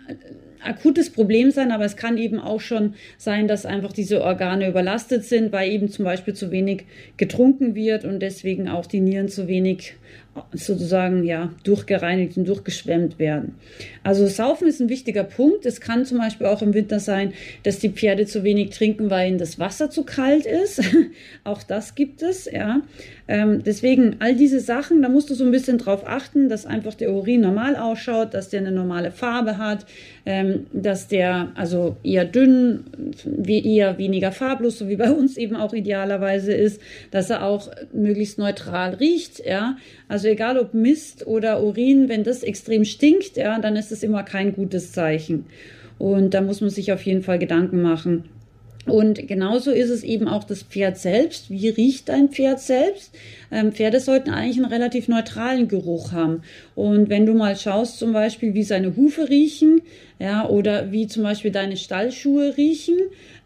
akutes 0.62 1.10
Problem 1.10 1.50
sein, 1.50 1.70
aber 1.70 1.84
es 1.84 1.96
kann 1.96 2.18
eben 2.18 2.38
auch 2.38 2.60
schon 2.60 2.94
sein, 3.16 3.48
dass 3.48 3.66
einfach 3.66 3.92
diese 3.92 4.22
Organe 4.22 4.68
überlastet 4.68 5.24
sind, 5.24 5.52
weil 5.52 5.70
eben 5.70 5.88
zum 5.88 6.04
Beispiel 6.04 6.34
zu 6.34 6.50
wenig 6.50 6.84
getrunken 7.16 7.74
wird 7.74 8.04
und 8.04 8.20
deswegen 8.20 8.68
auch 8.68 8.86
die 8.86 9.00
Nieren 9.00 9.28
zu 9.28 9.48
wenig 9.48 9.94
sozusagen 10.52 11.24
ja 11.24 11.50
durchgereinigt 11.64 12.36
und 12.36 12.46
durchgeschwemmt 12.46 13.18
werden. 13.18 13.56
Also 14.02 14.26
Saufen 14.26 14.68
ist 14.68 14.80
ein 14.80 14.88
wichtiger 14.88 15.24
Punkt. 15.24 15.66
Es 15.66 15.80
kann 15.80 16.06
zum 16.06 16.18
Beispiel 16.18 16.46
auch 16.46 16.62
im 16.62 16.72
Winter 16.72 17.00
sein, 17.00 17.32
dass 17.64 17.78
die 17.78 17.90
Pferde 17.90 18.26
zu 18.26 18.44
wenig 18.44 18.70
trinken, 18.70 19.10
weil 19.10 19.28
ihnen 19.28 19.38
das 19.38 19.58
Wasser 19.58 19.90
zu 19.90 20.04
kalt 20.04 20.46
ist. 20.46 20.82
auch 21.44 21.62
das 21.62 21.94
gibt 21.94 22.22
es, 22.22 22.46
ja. 22.50 22.82
Ähm, 23.28 23.62
deswegen 23.62 24.16
all 24.18 24.34
diese 24.34 24.58
Sachen, 24.58 25.02
da 25.02 25.08
musst 25.08 25.30
du 25.30 25.34
so 25.34 25.44
ein 25.44 25.52
bisschen 25.52 25.78
drauf 25.78 26.02
achten, 26.04 26.48
dass 26.48 26.66
einfach 26.66 26.94
der 26.94 27.12
Urin 27.12 27.42
normal 27.42 27.76
ausschaut, 27.76 28.34
dass 28.34 28.48
der 28.48 28.60
eine 28.60 28.72
normale 28.72 29.12
Farbe 29.12 29.56
hat, 29.56 29.86
ähm, 30.26 30.66
dass 30.72 31.06
der 31.06 31.52
also 31.54 31.96
eher 32.02 32.24
dünn, 32.24 32.84
eher 33.46 33.98
weniger 33.98 34.32
farblos, 34.32 34.78
so 34.78 34.88
wie 34.88 34.96
bei 34.96 35.12
uns 35.12 35.36
eben 35.36 35.54
auch 35.54 35.72
idealerweise 35.72 36.52
ist, 36.52 36.80
dass 37.12 37.30
er 37.30 37.44
auch 37.44 37.70
möglichst 37.92 38.38
neutral 38.38 38.94
riecht, 38.94 39.44
ja. 39.46 39.76
Also 40.08 40.19
egal 40.28 40.58
ob 40.58 40.74
Mist 40.74 41.26
oder 41.26 41.62
Urin, 41.62 42.08
wenn 42.08 42.24
das 42.24 42.42
extrem 42.42 42.84
stinkt, 42.84 43.36
ja, 43.36 43.58
dann 43.58 43.76
ist 43.76 43.92
es 43.92 44.02
immer 44.02 44.22
kein 44.22 44.54
gutes 44.54 44.92
Zeichen. 44.92 45.46
Und 45.98 46.34
da 46.34 46.40
muss 46.40 46.60
man 46.60 46.70
sich 46.70 46.92
auf 46.92 47.02
jeden 47.02 47.22
Fall 47.22 47.38
Gedanken 47.38 47.82
machen. 47.82 48.24
Und 48.86 49.28
genauso 49.28 49.70
ist 49.70 49.90
es 49.90 50.02
eben 50.02 50.26
auch 50.26 50.44
das 50.44 50.62
Pferd 50.62 50.96
selbst. 50.96 51.50
Wie 51.50 51.68
riecht 51.68 52.08
ein 52.08 52.30
Pferd 52.30 52.60
selbst? 52.60 53.14
Ähm, 53.52 53.72
Pferde 53.72 54.00
sollten 54.00 54.30
eigentlich 54.30 54.56
einen 54.56 54.72
relativ 54.72 55.06
neutralen 55.06 55.68
Geruch 55.68 56.12
haben. 56.12 56.42
Und 56.74 57.10
wenn 57.10 57.26
du 57.26 57.34
mal 57.34 57.56
schaust, 57.56 57.98
zum 57.98 58.14
Beispiel, 58.14 58.54
wie 58.54 58.62
seine 58.62 58.96
Hufe 58.96 59.28
riechen, 59.28 59.82
ja, 60.18 60.48
oder 60.48 60.92
wie 60.92 61.06
zum 61.06 61.22
Beispiel 61.22 61.50
deine 61.50 61.76
Stallschuhe 61.76 62.56
riechen, 62.56 62.96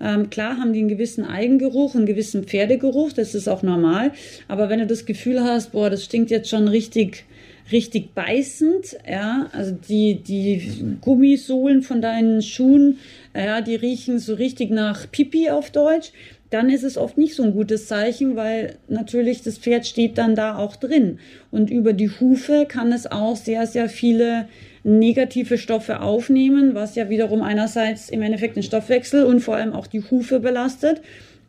ähm, 0.01 0.31
klar 0.31 0.57
haben 0.59 0.73
die 0.73 0.81
einen 0.81 0.89
gewissen 0.89 1.25
Eigengeruch, 1.25 1.97
einen 1.97 2.07
gewissen 2.07 2.45
Pferdegeruch, 2.45 3.13
das 3.13 3.35
ist 3.35 3.49
auch 3.49 3.63
normal. 3.63 4.13
Aber 4.47 4.69
wenn 4.69 4.79
du 4.79 4.87
das 4.87 5.05
Gefühl 5.05 5.43
hast, 5.43 5.73
boah, 5.73 5.91
das 5.91 6.05
stinkt 6.05 6.31
jetzt 6.31 6.49
schon 6.49 6.69
richtig, 6.69 7.25
richtig 7.73 8.15
beißend, 8.15 8.99
ja, 9.09 9.49
also 9.53 9.73
die, 9.73 10.17
die 10.17 10.97
Gummisohlen 11.01 11.83
von 11.83 12.03
deinen 12.03 12.43
Schuhen, 12.43 12.99
ja, 13.35 13.61
die 13.61 13.75
riechen 13.75 14.19
so 14.19 14.35
richtig 14.35 14.71
nach 14.71 15.11
Pipi 15.11 15.51
auf 15.51 15.71
Deutsch, 15.71 16.13
dann 16.51 16.71
ist 16.71 16.85
es 16.85 16.97
oft 16.97 17.19
nicht 17.19 17.35
so 17.35 17.43
ein 17.43 17.53
gutes 17.53 17.89
Zeichen, 17.89 18.37
weil 18.37 18.77
natürlich 18.89 19.43
das 19.43 19.59
Pferd 19.59 19.87
steht 19.87 20.19
dann 20.19 20.37
da 20.37 20.57
auch 20.57 20.77
drin. 20.77 21.19
Und 21.51 21.69
über 21.69 21.93
die 21.93 22.11
Hufe 22.11 22.67
kann 22.69 22.93
es 22.93 23.11
auch 23.11 23.35
sehr, 23.35 23.67
sehr 23.67 23.89
viele 23.89 24.47
negative 24.85 25.59
Stoffe 25.59 26.01
aufnehmen, 26.01 26.75
was 26.75 26.95
ja 26.95 27.09
wiederum 27.09 27.43
einerseits 27.43 28.09
im 28.09 28.23
Endeffekt 28.23 28.55
den 28.55 28.63
Stoffwechsel 28.63 29.25
und 29.25 29.41
vor 29.41 29.57
allem 29.57 29.73
auch 29.73 29.89
die 29.89 30.03
Hufe 30.03 30.39
belastet 30.39 31.01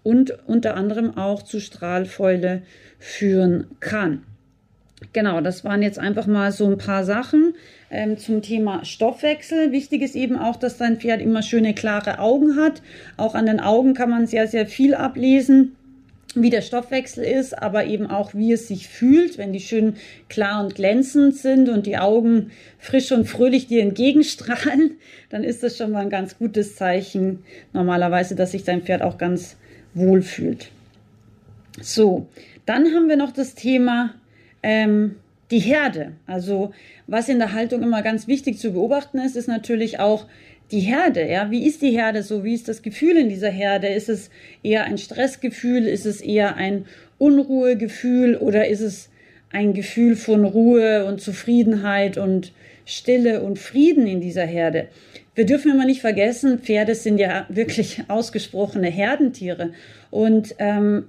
und 0.01 0.38
unter 0.48 0.75
anderem 0.75 1.15
auch 1.17 1.43
zu 1.43 1.60
Strahlfäule 1.60 2.63
führen 2.98 3.67
kann. 3.79 4.24
Genau, 5.13 5.41
das 5.41 5.63
waren 5.63 5.81
jetzt 5.81 6.00
einfach 6.00 6.27
mal 6.27 6.51
so 6.51 6.65
ein 6.65 6.77
paar 6.77 7.03
Sachen 7.03 7.53
ähm, 7.89 8.17
zum 8.17 8.41
Thema 8.41 8.83
Stoffwechsel. 8.83 9.71
Wichtig 9.71 10.01
ist 10.01 10.15
eben 10.15 10.38
auch, 10.38 10.57
dass 10.57 10.77
dein 10.77 11.00
Pferd 11.00 11.21
immer 11.21 11.41
schöne, 11.41 11.74
klare 11.74 12.19
Augen 12.19 12.57
hat. 12.57 12.81
Auch 13.17 13.35
an 13.35 13.45
den 13.45 13.59
Augen 13.59 13.93
kann 13.93 14.09
man 14.09 14.27
sehr, 14.27 14.47
sehr 14.47 14.67
viel 14.67 14.93
ablesen 14.93 15.75
wie 16.35 16.50
der 16.50 16.62
Stoffwechsel 16.62 17.24
ist, 17.24 17.57
aber 17.57 17.85
eben 17.85 18.07
auch, 18.07 18.33
wie 18.33 18.51
es 18.51 18.67
sich 18.67 18.89
fühlt, 18.89 19.38
wenn 19.38 19.53
die 19.53 19.62
schön 19.62 19.95
klar 20.27 20.63
und 20.63 20.75
glänzend 20.75 21.35
sind 21.35 21.69
und 21.69 21.85
die 21.85 21.97
Augen 21.97 22.51
frisch 22.77 23.12
und 23.12 23.25
fröhlich 23.25 23.67
dir 23.67 23.81
entgegenstrahlen, 23.81 24.97
dann 25.29 25.43
ist 25.43 25.63
das 25.63 25.77
schon 25.77 25.91
mal 25.91 26.01
ein 26.01 26.09
ganz 26.09 26.38
gutes 26.38 26.75
Zeichen 26.75 27.43
normalerweise, 27.74 28.35
dass 28.35 28.51
sich 28.51 28.63
dein 28.63 28.81
Pferd 28.81 29.01
auch 29.01 29.17
ganz 29.17 29.55
wohl 29.93 30.21
fühlt. 30.21 30.71
So, 31.81 32.27
dann 32.65 32.93
haben 32.93 33.07
wir 33.07 33.17
noch 33.17 33.31
das 33.31 33.55
Thema 33.55 34.13
ähm, 34.65 35.15
die 35.51 35.60
Herde. 35.60 36.13
Also 36.25 36.74
was 37.05 37.29
in 37.29 37.38
der 37.38 37.53
Haltung 37.53 37.84
immer 37.84 38.01
ganz 38.01 38.27
wichtig 38.27 38.57
zu 38.57 38.74
beobachten 38.74 39.19
ist, 39.19 39.36
ist 39.36 39.48
natürlich 39.48 40.00
auch 40.00 40.25
die 40.72 40.79
Herde. 40.79 41.29
Ja, 41.29 41.51
wie 41.51 41.67
ist 41.67 41.84
die 41.84 41.91
Herde 41.91 42.24
so? 42.24 42.43
Wie 42.43 42.55
ist 42.55 42.67
das 42.67 42.81
Gefühl 42.81 43.15
in 43.17 43.29
dieser 43.29 43.51
Herde? 43.51 43.88
Ist 43.88 44.10
es 44.10 44.31
eher 44.63 44.86
ein 44.86 44.98
Stressgefühl? 44.98 45.86
Ist 45.86 46.07
es 46.07 46.19
eher 46.19 46.55
ein 46.55 46.86
Unruhegefühl 47.19 48.36
oder 48.38 48.67
ist 48.67 48.81
es 48.81 49.10
ein 49.51 49.74
Gefühl 49.74 50.15
von 50.15 50.43
Ruhe 50.43 51.05
und 51.05 51.22
Zufriedenheit 51.22 52.17
und 52.17 52.51
Stille 52.86 53.41
und 53.41 53.60
Frieden 53.60 54.07
in 54.07 54.19
dieser 54.19 54.45
Herde? 54.45 54.88
Wir 55.36 55.45
dürfen 55.45 55.72
immer 55.72 55.86
nicht 55.86 56.01
vergessen, 56.01 56.60
Pferde 56.60 56.95
sind 56.95 57.19
ja 57.19 57.45
wirklich 57.50 58.01
ausgesprochene 58.07 58.89
Herdentiere 58.89 59.74
und 60.10 60.55
ähm, 60.57 61.05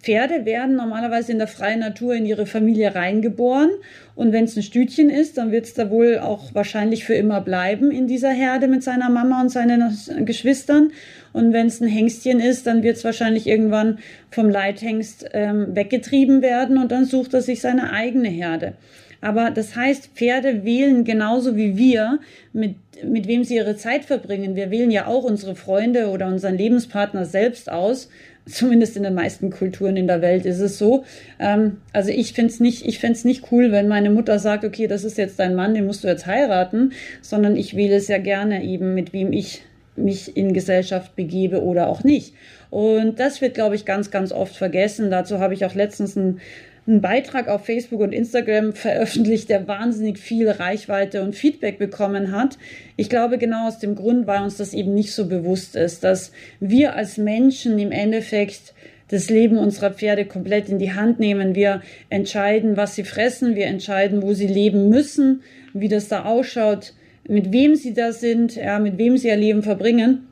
Pferde 0.00 0.44
werden 0.44 0.76
normalerweise 0.76 1.32
in 1.32 1.38
der 1.38 1.48
freien 1.48 1.80
Natur 1.80 2.14
in 2.14 2.26
ihre 2.26 2.46
Familie 2.46 2.94
reingeboren. 2.94 3.70
Und 4.14 4.32
wenn 4.32 4.44
es 4.44 4.56
ein 4.56 4.62
Stütchen 4.62 5.10
ist, 5.10 5.38
dann 5.38 5.52
wird 5.52 5.66
es 5.66 5.74
da 5.74 5.90
wohl 5.90 6.18
auch 6.18 6.54
wahrscheinlich 6.54 7.04
für 7.04 7.14
immer 7.14 7.40
bleiben 7.40 7.90
in 7.90 8.06
dieser 8.06 8.30
Herde 8.30 8.68
mit 8.68 8.82
seiner 8.82 9.10
Mama 9.10 9.40
und 9.40 9.50
seinen 9.50 9.92
Geschwistern. 10.24 10.92
Und 11.32 11.52
wenn 11.52 11.66
es 11.66 11.80
ein 11.80 11.88
Hengstchen 11.88 12.40
ist, 12.40 12.66
dann 12.66 12.82
wird 12.82 12.96
es 12.96 13.04
wahrscheinlich 13.04 13.46
irgendwann 13.46 13.98
vom 14.30 14.48
Leithengst 14.48 15.28
ähm, 15.32 15.74
weggetrieben 15.74 16.40
werden 16.42 16.78
und 16.78 16.92
dann 16.92 17.04
sucht 17.04 17.34
er 17.34 17.42
sich 17.42 17.60
seine 17.60 17.92
eigene 17.92 18.28
Herde. 18.28 18.74
Aber 19.20 19.50
das 19.50 19.74
heißt, 19.74 20.10
Pferde 20.14 20.64
wählen 20.64 21.04
genauso 21.04 21.56
wie 21.56 21.76
wir, 21.76 22.20
mit, 22.52 22.76
mit 23.04 23.26
wem 23.26 23.44
sie 23.44 23.56
ihre 23.56 23.76
Zeit 23.76 24.04
verbringen. 24.04 24.56
Wir 24.56 24.70
wählen 24.70 24.90
ja 24.90 25.06
auch 25.06 25.24
unsere 25.24 25.56
Freunde 25.56 26.08
oder 26.08 26.26
unseren 26.26 26.56
Lebenspartner 26.56 27.24
selbst 27.24 27.70
aus 27.70 28.08
zumindest 28.46 28.96
in 28.96 29.02
den 29.02 29.14
meisten 29.14 29.50
Kulturen 29.50 29.96
in 29.96 30.06
der 30.06 30.22
Welt 30.22 30.46
ist 30.46 30.60
es 30.60 30.78
so. 30.78 31.04
Ähm, 31.38 31.78
also 31.92 32.10
ich 32.10 32.32
finde 32.32 32.52
es 32.52 32.60
nicht, 32.60 32.86
ich 32.86 32.98
fände 32.98 33.18
nicht 33.24 33.50
cool, 33.50 33.72
wenn 33.72 33.88
meine 33.88 34.10
Mutter 34.10 34.38
sagt, 34.38 34.64
okay, 34.64 34.86
das 34.86 35.04
ist 35.04 35.18
jetzt 35.18 35.38
dein 35.38 35.54
Mann, 35.54 35.74
den 35.74 35.86
musst 35.86 36.04
du 36.04 36.08
jetzt 36.08 36.26
heiraten, 36.26 36.92
sondern 37.20 37.56
ich 37.56 37.76
wähle 37.76 37.96
es 37.96 38.08
ja 38.08 38.18
gerne 38.18 38.64
eben, 38.64 38.94
mit 38.94 39.12
wem 39.12 39.32
ich 39.32 39.62
mich 39.96 40.36
in 40.36 40.52
Gesellschaft 40.52 41.16
begebe 41.16 41.62
oder 41.62 41.88
auch 41.88 42.04
nicht. 42.04 42.34
Und 42.70 43.18
das 43.18 43.40
wird, 43.40 43.54
glaube 43.54 43.74
ich, 43.74 43.84
ganz, 43.84 44.10
ganz 44.10 44.32
oft 44.32 44.54
vergessen. 44.54 45.10
Dazu 45.10 45.38
habe 45.38 45.54
ich 45.54 45.64
auch 45.64 45.74
letztens 45.74 46.16
ein 46.16 46.40
einen 46.86 47.00
Beitrag 47.00 47.48
auf 47.48 47.64
Facebook 47.64 48.00
und 48.00 48.12
Instagram 48.12 48.72
veröffentlicht, 48.72 49.48
der 49.48 49.66
wahnsinnig 49.66 50.18
viel 50.18 50.48
Reichweite 50.48 51.22
und 51.22 51.34
Feedback 51.34 51.78
bekommen 51.78 52.30
hat. 52.30 52.58
Ich 52.96 53.08
glaube 53.08 53.38
genau 53.38 53.66
aus 53.66 53.78
dem 53.78 53.96
Grund, 53.96 54.26
weil 54.26 54.42
uns 54.42 54.56
das 54.56 54.72
eben 54.72 54.94
nicht 54.94 55.12
so 55.12 55.26
bewusst 55.26 55.74
ist, 55.74 56.04
dass 56.04 56.32
wir 56.60 56.94
als 56.94 57.18
Menschen 57.18 57.78
im 57.78 57.90
Endeffekt 57.90 58.72
das 59.08 59.30
Leben 59.30 59.58
unserer 59.58 59.90
Pferde 59.90 60.24
komplett 60.24 60.68
in 60.68 60.78
die 60.78 60.92
Hand 60.92 61.20
nehmen. 61.20 61.54
Wir 61.54 61.82
entscheiden, 62.08 62.76
was 62.76 62.94
sie 62.94 63.04
fressen, 63.04 63.54
wir 63.54 63.66
entscheiden, 63.66 64.22
wo 64.22 64.32
sie 64.32 64.48
leben 64.48 64.88
müssen, 64.88 65.42
wie 65.72 65.88
das 65.88 66.08
da 66.08 66.24
ausschaut, 66.24 66.94
mit 67.28 67.52
wem 67.52 67.74
sie 67.74 67.94
da 67.94 68.12
sind, 68.12 68.56
ja, 68.56 68.78
mit 68.78 68.98
wem 68.98 69.16
sie 69.16 69.28
ihr 69.28 69.36
Leben 69.36 69.62
verbringen. 69.62 70.26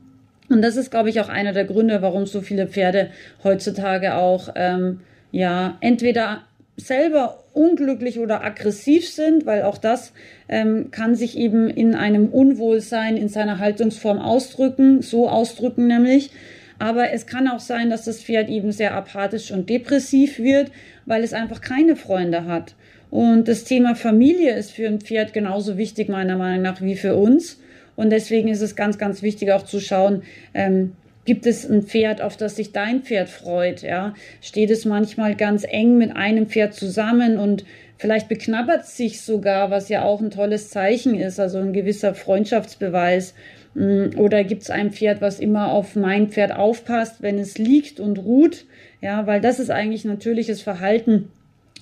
Und 0.49 0.63
das 0.63 0.77
ist, 0.77 0.91
glaube 0.91 1.09
ich, 1.09 1.21
auch 1.21 1.29
einer 1.29 1.53
der 1.53 1.65
Gründe, 1.65 2.03
warum 2.03 2.27
so 2.27 2.41
viele 2.41 2.67
Pferde 2.67 3.11
heutzutage 3.43 4.15
auch 4.15 4.51
ähm, 4.57 5.01
ja 5.35 5.77
entweder 5.81 6.43
selber 6.77 7.45
unglücklich 7.53 8.21
oder 8.21 8.45
aggressiv 8.45 9.09
sind, 9.09 9.47
weil 9.47 9.63
auch 9.63 9.79
das 9.79 10.13
ähm, 10.49 10.91
kann 10.93 11.17
sich 11.17 11.37
eben 11.37 11.69
in 11.69 11.95
einem 11.95 12.29
Unwohlsein 12.29 13.17
in 13.17 13.29
seiner 13.29 13.59
Haltungsform 13.59 14.19
ausdrücken, 14.19 15.03
so 15.03 15.29
ausdrücken 15.29 15.89
nämlich. 15.89 16.31
Aber 16.79 17.11
es 17.11 17.27
kann 17.27 17.49
auch 17.49 17.61
sein, 17.61 17.91
dass 17.91 18.05
das 18.05 18.23
Pferd 18.23 18.49
eben 18.49 18.71
sehr 18.73 18.95
apathisch 18.95 19.51
und 19.51 19.69
depressiv 19.71 20.39
wird, 20.39 20.71
weil 21.05 21.23
es 21.25 21.33
einfach 21.33 21.61
keine 21.61 21.97
Freunde 21.97 22.47
hat. 22.47 22.75
Und 23.11 23.49
das 23.49 23.65
Thema 23.65 23.95
Familie 23.95 24.55
ist 24.55 24.73
für 24.73 24.87
ein 24.87 25.01
Pferd 25.01 25.33
genauso 25.33 25.77
wichtig, 25.79 26.09
meiner 26.09 26.37
Meinung 26.37 26.63
nach, 26.63 26.81
wie 26.81 26.97
für 26.97 27.15
uns. 27.17 27.61
Und 27.97 28.11
deswegen 28.11 28.49
ist 28.49 28.61
es 28.61 28.75
ganz, 28.75 28.99
ganz 28.99 29.23
wichtig 29.23 29.53
auch 29.53 29.65
zu 29.65 29.81
schauen, 29.81 30.23
ähm, 30.53 30.93
Gibt 31.25 31.47
es 31.47 31.69
ein 31.69 31.83
Pferd, 31.83 32.21
auf 32.21 32.37
das 32.37 32.57
sich 32.57 32.73
dein 32.73 33.03
Pferd 33.03 33.29
freut? 33.29 33.83
Ja, 33.83 34.15
steht 34.43 34.71
es 34.71 34.85
manchmal 34.85 35.35
ganz 35.35 35.65
eng 35.65 35.97
mit 35.97 36.15
einem 36.15 36.47
Pferd 36.47 36.75
zusammen 36.75 37.39
und 37.39 37.65
vielleicht 37.97 38.29
beknabbert 38.29 38.87
sich 38.87 39.23
sogar, 39.23 39.71
was 39.71 39.89
ja 39.89 40.05
auch 40.05 40.21
ein 40.21 40.31
tolles 40.31 40.69
Zeichen 40.69 41.15
ist, 41.15 41.41
also 41.41 41.59
ein 41.59 41.73
gewisser 41.73 42.15
Freundschaftsbeweis. 42.15 43.35
Mm, 43.75 44.19
oder 44.19 44.45
gibt 44.45 44.63
es 44.63 44.71
ein 44.71 44.93
Pferd, 44.93 45.23
was 45.23 45.41
immer 45.41 45.73
auf 45.73 45.97
mein 45.97 46.29
Pferd 46.29 46.55
aufpasst, 46.55 47.23
wenn 47.23 47.39
es 47.39 47.57
liegt 47.57 48.01
und 48.01 48.19
ruht? 48.19 48.67
Ja, 49.01 49.27
weil 49.27 49.41
das 49.41 49.59
ist 49.59 49.71
eigentlich 49.71 50.05
natürliches 50.05 50.61
Verhalten, 50.61 51.31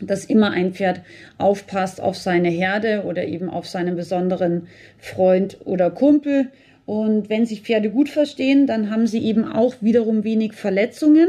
dass 0.01 0.25
immer 0.25 0.51
ein 0.51 0.73
Pferd 0.73 1.01
aufpasst 1.39 2.01
auf 2.01 2.17
seine 2.17 2.49
Herde 2.49 3.03
oder 3.07 3.25
eben 3.25 3.51
auf 3.51 3.67
seinen 3.67 3.97
besonderen 3.97 4.69
Freund 4.99 5.59
oder 5.65 5.91
Kumpel. 5.91 6.49
Und 6.87 7.29
wenn 7.29 7.47
sich 7.47 7.63
Pferde 7.63 7.91
gut 7.91 8.09
verstehen, 8.09 8.67
dann 8.67 8.91
haben 8.91 9.07
sie 9.07 9.25
eben 9.25 9.45
auch 9.45 9.75
wiederum 9.81 10.25
wenig 10.25 10.55
Verletzungen. 10.55 11.29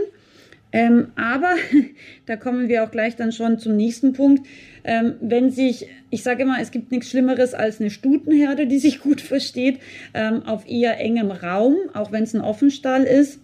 Ähm, 0.71 1.11
aber 1.15 1.53
da 2.25 2.35
kommen 2.35 2.67
wir 2.67 2.83
auch 2.83 2.91
gleich 2.91 3.15
dann 3.15 3.31
schon 3.31 3.59
zum 3.59 3.75
nächsten 3.75 4.13
Punkt. 4.13 4.45
Ähm, 4.83 5.15
wenn 5.21 5.51
sich, 5.51 5.87
ich 6.09 6.23
sage 6.23 6.43
immer, 6.43 6.59
es 6.59 6.71
gibt 6.71 6.91
nichts 6.91 7.09
Schlimmeres 7.09 7.53
als 7.53 7.79
eine 7.79 7.91
Stutenherde, 7.91 8.65
die 8.65 8.79
sich 8.79 8.99
gut 8.99 9.21
versteht, 9.21 9.79
ähm, 10.15 10.43
auf 10.43 10.67
eher 10.67 10.99
engem 10.99 11.31
Raum, 11.31 11.75
auch 11.93 12.11
wenn 12.11 12.23
es 12.23 12.33
ein 12.33 12.41
Offenstall 12.41 13.03
ist. 13.03 13.39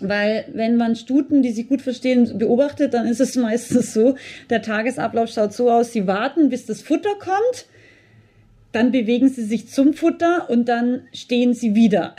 Weil 0.00 0.44
wenn 0.52 0.76
man 0.76 0.96
Stuten, 0.96 1.42
die 1.42 1.52
sich 1.52 1.68
gut 1.68 1.80
verstehen, 1.80 2.36
beobachtet, 2.36 2.92
dann 2.92 3.06
ist 3.06 3.20
es 3.20 3.34
meistens 3.36 3.94
so, 3.94 4.16
der 4.50 4.60
Tagesablauf 4.60 5.30
schaut 5.30 5.54
so 5.54 5.70
aus, 5.70 5.92
sie 5.92 6.06
warten, 6.06 6.50
bis 6.50 6.66
das 6.66 6.82
Futter 6.82 7.14
kommt 7.18 7.66
dann 8.72 8.90
bewegen 8.90 9.28
sie 9.28 9.44
sich 9.44 9.68
zum 9.68 9.92
Futter 9.92 10.48
und 10.48 10.68
dann 10.68 11.02
stehen 11.12 11.52
sie 11.52 11.74
wieder. 11.74 12.16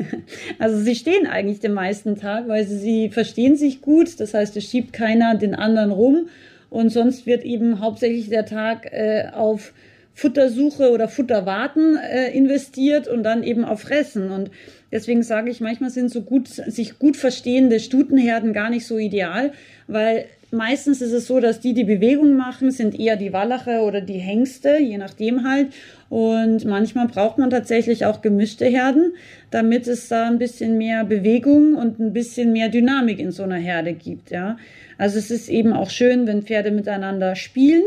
also 0.58 0.78
sie 0.78 0.94
stehen 0.94 1.26
eigentlich 1.26 1.60
den 1.60 1.72
meisten 1.72 2.16
Tag, 2.16 2.46
weil 2.46 2.66
sie, 2.66 2.78
sie 2.78 3.08
verstehen 3.08 3.56
sich 3.56 3.80
gut. 3.80 4.20
Das 4.20 4.34
heißt, 4.34 4.56
es 4.56 4.64
schiebt 4.64 4.92
keiner 4.92 5.34
den 5.34 5.54
anderen 5.54 5.90
rum 5.90 6.28
und 6.68 6.90
sonst 6.90 7.26
wird 7.26 7.44
eben 7.44 7.80
hauptsächlich 7.80 8.28
der 8.28 8.44
Tag 8.44 8.92
äh, 8.92 9.28
auf 9.32 9.72
Futtersuche 10.12 10.92
oder 10.92 11.08
Futterwarten 11.08 11.96
äh, 11.96 12.30
investiert 12.30 13.08
und 13.08 13.24
dann 13.24 13.42
eben 13.42 13.64
auf 13.64 13.80
Fressen. 13.80 14.30
Und 14.30 14.50
deswegen 14.92 15.22
sage 15.22 15.50
ich, 15.50 15.60
manchmal 15.60 15.90
sind 15.90 16.10
so 16.10 16.22
gut, 16.22 16.48
sich 16.48 16.98
gut 16.98 17.16
verstehende 17.16 17.80
Stutenherden 17.80 18.52
gar 18.52 18.70
nicht 18.70 18.86
so 18.86 18.98
ideal, 18.98 19.52
weil 19.88 20.26
Meistens 20.54 21.02
ist 21.02 21.12
es 21.12 21.26
so, 21.26 21.40
dass 21.40 21.60
die, 21.60 21.74
die 21.74 21.84
Bewegung 21.84 22.36
machen, 22.36 22.70
sind 22.70 22.98
eher 22.98 23.16
die 23.16 23.32
Wallache 23.32 23.80
oder 23.80 24.00
die 24.00 24.18
Hengste, 24.18 24.78
je 24.78 24.98
nachdem 24.98 25.46
halt. 25.48 25.68
Und 26.08 26.64
manchmal 26.64 27.08
braucht 27.08 27.38
man 27.38 27.50
tatsächlich 27.50 28.06
auch 28.06 28.22
gemischte 28.22 28.64
Herden, 28.66 29.14
damit 29.50 29.88
es 29.88 30.08
da 30.08 30.26
ein 30.26 30.38
bisschen 30.38 30.78
mehr 30.78 31.04
Bewegung 31.04 31.74
und 31.74 31.98
ein 31.98 32.12
bisschen 32.12 32.52
mehr 32.52 32.68
Dynamik 32.68 33.18
in 33.18 33.32
so 33.32 33.42
einer 33.42 33.56
Herde 33.56 33.94
gibt, 33.94 34.30
ja. 34.30 34.56
Also 34.96 35.18
es 35.18 35.30
ist 35.30 35.48
eben 35.48 35.72
auch 35.72 35.90
schön, 35.90 36.26
wenn 36.26 36.42
Pferde 36.42 36.70
miteinander 36.70 37.34
spielen 37.34 37.82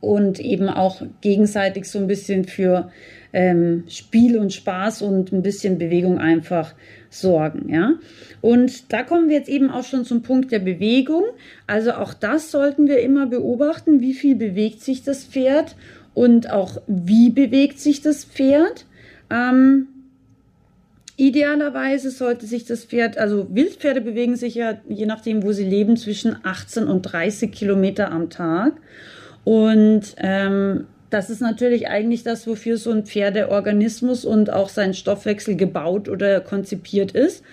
und 0.00 0.40
eben 0.40 0.68
auch 0.68 1.00
gegenseitig 1.20 1.88
so 1.88 2.00
ein 2.00 2.08
bisschen 2.08 2.44
für 2.44 2.90
ähm, 3.32 3.84
Spiel 3.88 4.38
und 4.38 4.52
Spaß 4.52 5.02
und 5.02 5.32
ein 5.32 5.42
bisschen 5.42 5.78
Bewegung 5.78 6.18
einfach 6.18 6.74
sorgen, 7.10 7.68
ja. 7.72 7.94
Und 8.40 8.92
da 8.92 9.02
kommen 9.02 9.28
wir 9.28 9.36
jetzt 9.36 9.48
eben 9.48 9.70
auch 9.70 9.84
schon 9.84 10.04
zum 10.04 10.22
Punkt 10.22 10.50
der 10.52 10.58
Bewegung. 10.58 11.24
Also 11.66 11.92
auch 11.92 12.14
das 12.14 12.50
sollten 12.50 12.88
wir 12.88 13.00
immer 13.00 13.26
beobachten, 13.26 14.00
wie 14.00 14.14
viel 14.14 14.34
bewegt 14.34 14.80
sich 14.80 15.02
das 15.02 15.24
Pferd 15.24 15.76
und 16.14 16.50
auch 16.50 16.80
wie 16.86 17.30
bewegt 17.30 17.78
sich 17.78 18.00
das 18.00 18.24
Pferd. 18.24 18.86
Ähm, 19.30 19.88
Idealerweise 21.16 22.10
sollte 22.10 22.46
sich 22.46 22.64
das 22.64 22.84
Pferd, 22.84 23.18
also 23.18 23.46
Wildpferde 23.54 24.00
bewegen 24.00 24.34
sich 24.34 24.54
ja, 24.54 24.80
je 24.88 25.04
nachdem, 25.04 25.42
wo 25.42 25.52
sie 25.52 25.64
leben, 25.64 25.96
zwischen 25.96 26.36
18 26.42 26.88
und 26.88 27.02
30 27.02 27.52
Kilometer 27.52 28.10
am 28.10 28.30
Tag. 28.30 28.72
Und 29.44 30.16
ähm, 30.16 30.86
das 31.12 31.28
ist 31.28 31.40
natürlich 31.40 31.88
eigentlich 31.88 32.22
das, 32.22 32.46
wofür 32.46 32.78
so 32.78 32.90
ein 32.90 33.04
Pferdeorganismus 33.04 34.24
und 34.24 34.50
auch 34.50 34.68
sein 34.68 34.94
Stoffwechsel 34.94 35.56
gebaut 35.56 36.08
oder 36.08 36.40
konzipiert 36.40 37.12
ist. 37.12 37.44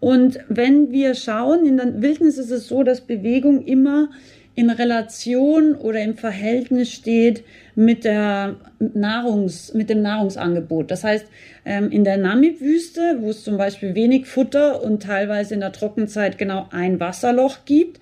Und 0.00 0.40
wenn 0.48 0.90
wir 0.90 1.14
schauen, 1.14 1.64
in 1.64 1.76
der 1.76 2.02
Wildnis 2.02 2.38
ist 2.38 2.50
es 2.50 2.68
so, 2.68 2.82
dass 2.82 3.00
Bewegung 3.00 3.64
immer 3.64 4.10
in 4.56 4.70
Relation 4.70 5.74
oder 5.74 6.02
im 6.02 6.16
Verhältnis 6.16 6.92
steht 6.92 7.44
mit 7.74 8.04
der 8.04 8.56
Nahrungs, 8.78 9.74
mit 9.74 9.90
dem 9.90 10.02
Nahrungsangebot. 10.02 10.90
Das 10.90 11.04
heißt, 11.04 11.26
ähm, 11.64 11.90
in 11.90 12.04
der 12.04 12.18
Namib-Wüste, 12.18 13.18
wo 13.20 13.30
es 13.30 13.42
zum 13.44 13.56
Beispiel 13.56 13.94
wenig 13.94 14.26
Futter 14.26 14.82
und 14.82 15.02
teilweise 15.02 15.54
in 15.54 15.60
der 15.60 15.72
Trockenzeit 15.72 16.38
genau 16.38 16.68
ein 16.70 17.00
Wasserloch 17.00 17.64
gibt, 17.64 18.00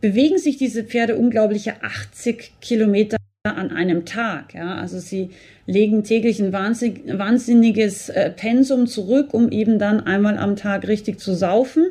bewegen 0.00 0.38
sich 0.38 0.56
diese 0.56 0.84
Pferde 0.84 1.16
unglaubliche 1.16 1.82
80 1.82 2.60
Kilometer 2.60 3.16
an 3.46 3.72
einem 3.72 4.06
Tag. 4.06 4.54
Ja? 4.54 4.76
Also 4.76 4.98
sie 4.98 5.28
legen 5.66 6.02
täglich 6.02 6.40
ein 6.40 6.54
wahnsinniges 6.54 8.08
äh, 8.08 8.30
Pensum 8.30 8.86
zurück, 8.86 9.34
um 9.34 9.50
eben 9.50 9.78
dann 9.78 10.00
einmal 10.00 10.38
am 10.38 10.56
Tag 10.56 10.88
richtig 10.88 11.20
zu 11.20 11.34
saufen. 11.34 11.88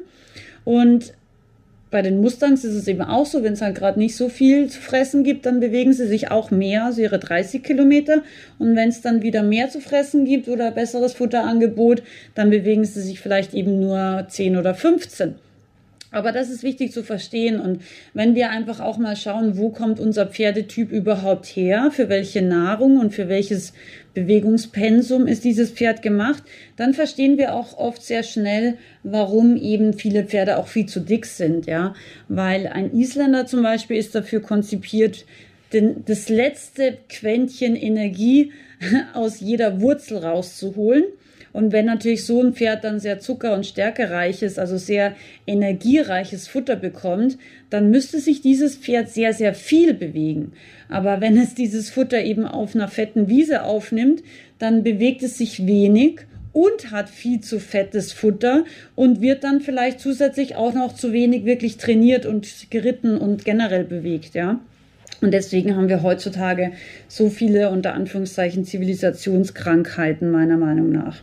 Und 0.65 1.13
bei 1.91 2.01
den 2.01 2.21
Mustangs 2.21 2.63
ist 2.63 2.73
es 2.73 2.87
eben 2.87 3.03
auch 3.03 3.27
so, 3.27 3.43
wenn 3.43 3.53
es 3.53 3.61
halt 3.61 3.75
gerade 3.75 3.99
nicht 3.99 4.15
so 4.15 4.29
viel 4.29 4.67
zu 4.67 4.81
fressen 4.81 5.23
gibt, 5.23 5.45
dann 5.45 5.59
bewegen 5.59 5.93
sie 5.93 6.07
sich 6.07 6.31
auch 6.31 6.49
mehr, 6.49 6.85
also 6.85 7.01
ihre 7.01 7.19
30 7.19 7.61
Kilometer. 7.61 8.23
Und 8.57 8.75
wenn 8.75 8.89
es 8.89 9.01
dann 9.01 9.21
wieder 9.21 9.43
mehr 9.43 9.69
zu 9.69 9.79
fressen 9.79 10.25
gibt 10.25 10.47
oder 10.47 10.71
besseres 10.71 11.13
Futterangebot, 11.13 12.01
dann 12.33 12.49
bewegen 12.49 12.83
sie 12.83 12.99
sich 12.99 13.19
vielleicht 13.19 13.53
eben 13.53 13.79
nur 13.79 14.25
10 14.27 14.57
oder 14.57 14.73
15. 14.73 15.35
Aber 16.13 16.31
das 16.31 16.51
ist 16.51 16.61
wichtig 16.61 16.91
zu 16.91 17.03
verstehen. 17.03 17.59
Und 17.59 17.81
wenn 18.13 18.35
wir 18.35 18.51
einfach 18.51 18.79
auch 18.79 18.99
mal 18.99 19.15
schauen, 19.15 19.57
wo 19.57 19.69
kommt 19.69 19.99
unser 19.99 20.27
Pferdetyp 20.27 20.91
überhaupt 20.91 21.47
her, 21.47 21.89
für 21.91 22.07
welche 22.07 22.43
Nahrung 22.43 22.99
und 22.99 23.15
für 23.15 23.29
welches 23.29 23.73
Bewegungspensum 24.13 25.25
ist 25.25 25.43
dieses 25.43 25.71
Pferd 25.71 26.03
gemacht, 26.03 26.43
dann 26.77 26.93
verstehen 26.93 27.39
wir 27.39 27.55
auch 27.55 27.79
oft 27.79 28.03
sehr 28.03 28.21
schnell, 28.21 28.77
warum 29.01 29.57
eben 29.57 29.93
viele 29.93 30.23
Pferde 30.23 30.57
auch 30.57 30.67
viel 30.67 30.85
zu 30.85 30.99
dick 30.99 31.25
sind, 31.25 31.65
ja. 31.65 31.95
Weil 32.27 32.67
ein 32.67 32.93
Isländer 32.93 33.47
zum 33.47 33.63
Beispiel 33.63 33.97
ist 33.97 34.13
dafür 34.13 34.41
konzipiert, 34.41 35.25
den, 35.73 36.05
das 36.05 36.29
letzte 36.29 36.99
Quäntchen 37.09 37.75
Energie 37.75 38.51
aus 39.15 39.39
jeder 39.39 39.81
Wurzel 39.81 40.17
rauszuholen. 40.19 41.05
Und 41.53 41.71
wenn 41.71 41.85
natürlich 41.85 42.25
so 42.25 42.41
ein 42.41 42.53
Pferd 42.53 42.83
dann 42.83 42.99
sehr 42.99 43.19
zucker- 43.19 43.53
und 43.53 43.65
stärkereiches, 43.65 44.57
also 44.57 44.77
sehr 44.77 45.15
energiereiches 45.45 46.47
Futter 46.47 46.75
bekommt, 46.75 47.37
dann 47.69 47.91
müsste 47.91 48.19
sich 48.19 48.41
dieses 48.41 48.75
Pferd 48.75 49.09
sehr, 49.09 49.33
sehr 49.33 49.53
viel 49.53 49.93
bewegen. 49.93 50.53
Aber 50.89 51.21
wenn 51.21 51.37
es 51.37 51.53
dieses 51.53 51.91
Futter 51.91 52.23
eben 52.23 52.45
auf 52.45 52.75
einer 52.75 52.87
fetten 52.87 53.29
Wiese 53.29 53.63
aufnimmt, 53.63 54.23
dann 54.57 54.83
bewegt 54.83 55.21
es 55.21 55.37
sich 55.37 55.67
wenig 55.67 56.21
und 56.53 56.91
hat 56.91 57.09
viel 57.09 57.41
zu 57.41 57.59
fettes 57.59 58.13
Futter 58.13 58.65
und 58.95 59.21
wird 59.21 59.43
dann 59.43 59.61
vielleicht 59.61 59.99
zusätzlich 59.99 60.55
auch 60.55 60.73
noch 60.73 60.95
zu 60.95 61.13
wenig 61.13 61.45
wirklich 61.45 61.77
trainiert 61.77 62.25
und 62.25 62.71
geritten 62.71 63.17
und 63.17 63.45
generell 63.45 63.83
bewegt, 63.83 64.33
ja. 64.35 64.59
Und 65.21 65.31
deswegen 65.33 65.75
haben 65.75 65.87
wir 65.87 66.03
heutzutage 66.03 66.73
so 67.07 67.29
viele 67.29 67.69
unter 67.69 67.93
Anführungszeichen 67.93 68.65
Zivilisationskrankheiten 68.65 70.29
meiner 70.31 70.57
Meinung 70.57 70.91
nach. 70.91 71.21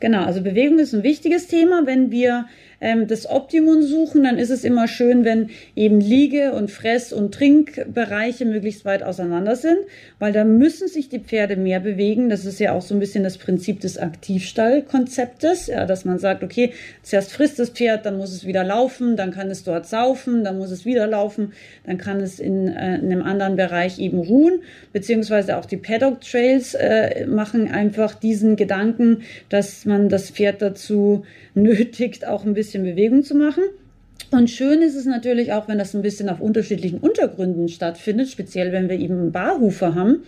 Genau, 0.00 0.24
also 0.24 0.42
Bewegung 0.42 0.78
ist 0.78 0.94
ein 0.94 1.02
wichtiges 1.02 1.48
Thema. 1.48 1.86
Wenn 1.86 2.10
wir 2.10 2.46
ähm, 2.80 3.06
das 3.06 3.28
Optimum 3.28 3.82
suchen, 3.82 4.22
dann 4.24 4.38
ist 4.38 4.50
es 4.50 4.64
immer 4.64 4.86
schön, 4.86 5.24
wenn 5.24 5.50
eben 5.74 6.00
Liege- 6.00 6.52
und 6.52 6.70
Fress- 6.70 7.12
und 7.12 7.34
Trinkbereiche 7.34 8.44
möglichst 8.44 8.84
weit 8.84 9.02
auseinander 9.02 9.56
sind, 9.56 9.78
weil 10.18 10.32
da 10.32 10.44
müssen 10.44 10.88
sich 10.88 11.08
die 11.08 11.18
Pferde 11.18 11.56
mehr 11.56 11.80
bewegen. 11.80 12.28
Das 12.28 12.44
ist 12.44 12.60
ja 12.60 12.72
auch 12.72 12.82
so 12.82 12.94
ein 12.94 13.00
bisschen 13.00 13.24
das 13.24 13.38
Prinzip 13.38 13.80
des 13.80 13.98
Aktivstallkonzeptes, 13.98 15.66
ja, 15.66 15.86
dass 15.86 16.04
man 16.04 16.18
sagt, 16.18 16.44
okay, 16.44 16.72
zuerst 17.02 17.32
frisst 17.32 17.58
das 17.58 17.70
Pferd, 17.70 18.06
dann 18.06 18.16
muss 18.16 18.32
es 18.32 18.46
wieder 18.46 18.64
laufen, 18.64 19.16
dann 19.16 19.32
kann 19.32 19.50
es 19.50 19.64
dort 19.64 19.86
saufen, 19.86 20.44
dann 20.44 20.58
muss 20.58 20.70
es 20.70 20.84
wieder 20.84 21.06
laufen, 21.06 21.52
dann 21.84 21.98
kann 21.98 22.20
es 22.20 22.38
in, 22.38 22.68
äh, 22.68 22.98
in 22.98 23.12
einem 23.12 23.22
anderen 23.22 23.56
Bereich 23.56 23.98
eben 23.98 24.18
ruhen, 24.18 24.60
beziehungsweise 24.92 25.56
auch 25.56 25.64
die 25.64 25.76
Paddock 25.76 26.20
Trails 26.20 26.74
äh, 26.74 27.26
machen 27.26 27.68
einfach 27.68 28.14
diesen 28.14 28.56
Gedanken, 28.56 29.22
dass 29.48 29.84
man 29.84 30.08
das 30.08 30.30
Pferd 30.30 30.62
dazu 30.62 31.24
nötigt, 31.54 32.26
auch 32.26 32.44
ein 32.44 32.54
bisschen 32.54 32.67
Bewegung 32.76 33.22
zu 33.22 33.34
machen. 33.34 33.64
Und 34.30 34.50
schön 34.50 34.82
ist 34.82 34.94
es 34.94 35.06
natürlich 35.06 35.52
auch, 35.52 35.68
wenn 35.68 35.78
das 35.78 35.94
ein 35.94 36.02
bisschen 36.02 36.28
auf 36.28 36.40
unterschiedlichen 36.40 36.98
Untergründen 36.98 37.68
stattfindet, 37.68 38.28
speziell 38.28 38.72
wenn 38.72 38.88
wir 38.88 38.98
eben 38.98 39.18
einen 39.18 39.32
Barhufer 39.32 39.94
haben, 39.94 40.24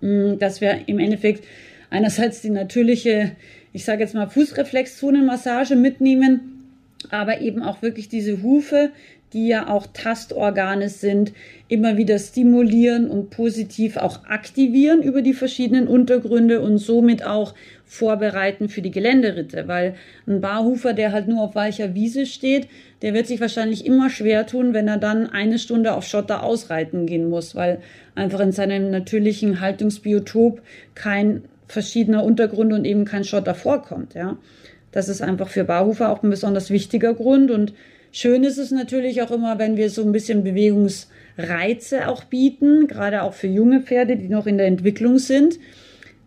mm, 0.00 0.38
dass 0.38 0.60
wir 0.60 0.80
im 0.86 0.98
Endeffekt 0.98 1.44
einerseits 1.90 2.40
die 2.40 2.50
natürliche, 2.50 3.32
ich 3.72 3.84
sage 3.84 4.00
jetzt 4.00 4.14
mal 4.14 4.28
Fußreflexzonenmassage 4.28 5.76
mitnehmen, 5.76 6.62
aber 7.10 7.40
eben 7.40 7.62
auch 7.62 7.82
wirklich 7.82 8.08
diese 8.08 8.42
Hufe, 8.42 8.90
die 9.32 9.48
ja 9.48 9.68
auch 9.68 9.86
Tastorgane 9.92 10.88
sind, 10.88 11.32
immer 11.68 11.96
wieder 11.96 12.18
stimulieren 12.18 13.08
und 13.08 13.30
positiv 13.30 13.96
auch 13.96 14.24
aktivieren 14.24 15.02
über 15.02 15.22
die 15.22 15.32
verschiedenen 15.32 15.88
Untergründe 15.88 16.60
und 16.60 16.78
somit 16.78 17.24
auch 17.24 17.54
vorbereiten 17.84 18.68
für 18.68 18.82
die 18.82 18.90
Geländeritte, 18.90 19.68
weil 19.68 19.94
ein 20.26 20.40
Barhufer, 20.40 20.94
der 20.94 21.12
halt 21.12 21.28
nur 21.28 21.42
auf 21.42 21.54
weicher 21.54 21.94
Wiese 21.94 22.26
steht, 22.26 22.68
der 23.02 23.14
wird 23.14 23.26
sich 23.26 23.40
wahrscheinlich 23.40 23.84
immer 23.84 24.08
schwer 24.08 24.46
tun, 24.46 24.72
wenn 24.72 24.88
er 24.88 24.98
dann 24.98 25.28
eine 25.28 25.58
Stunde 25.58 25.92
auf 25.92 26.06
Schotter 26.06 26.42
ausreiten 26.42 27.06
gehen 27.06 27.28
muss, 27.28 27.54
weil 27.54 27.80
einfach 28.14 28.40
in 28.40 28.52
seinem 28.52 28.90
natürlichen 28.90 29.60
Haltungsbiotop 29.60 30.62
kein 30.94 31.42
verschiedener 31.68 32.24
Untergrund 32.24 32.72
und 32.72 32.84
eben 32.84 33.04
kein 33.04 33.24
Schotter 33.24 33.54
vorkommt, 33.54 34.14
ja. 34.14 34.36
Das 34.90 35.08
ist 35.08 35.22
einfach 35.22 35.48
für 35.48 35.64
Barhufer 35.64 36.10
auch 36.10 36.22
ein 36.22 36.30
besonders 36.30 36.70
wichtiger 36.70 37.14
Grund 37.14 37.50
und 37.50 37.72
schön 38.12 38.44
ist 38.44 38.58
es 38.58 38.70
natürlich 38.70 39.22
auch 39.22 39.30
immer, 39.30 39.58
wenn 39.58 39.76
wir 39.76 39.90
so 39.90 40.02
ein 40.02 40.12
bisschen 40.12 40.44
Bewegungsreize 40.44 42.08
auch 42.08 42.24
bieten, 42.24 42.86
gerade 42.86 43.22
auch 43.22 43.34
für 43.34 43.48
junge 43.48 43.80
Pferde, 43.80 44.16
die 44.16 44.28
noch 44.28 44.46
in 44.46 44.58
der 44.58 44.68
Entwicklung 44.68 45.18
sind 45.18 45.58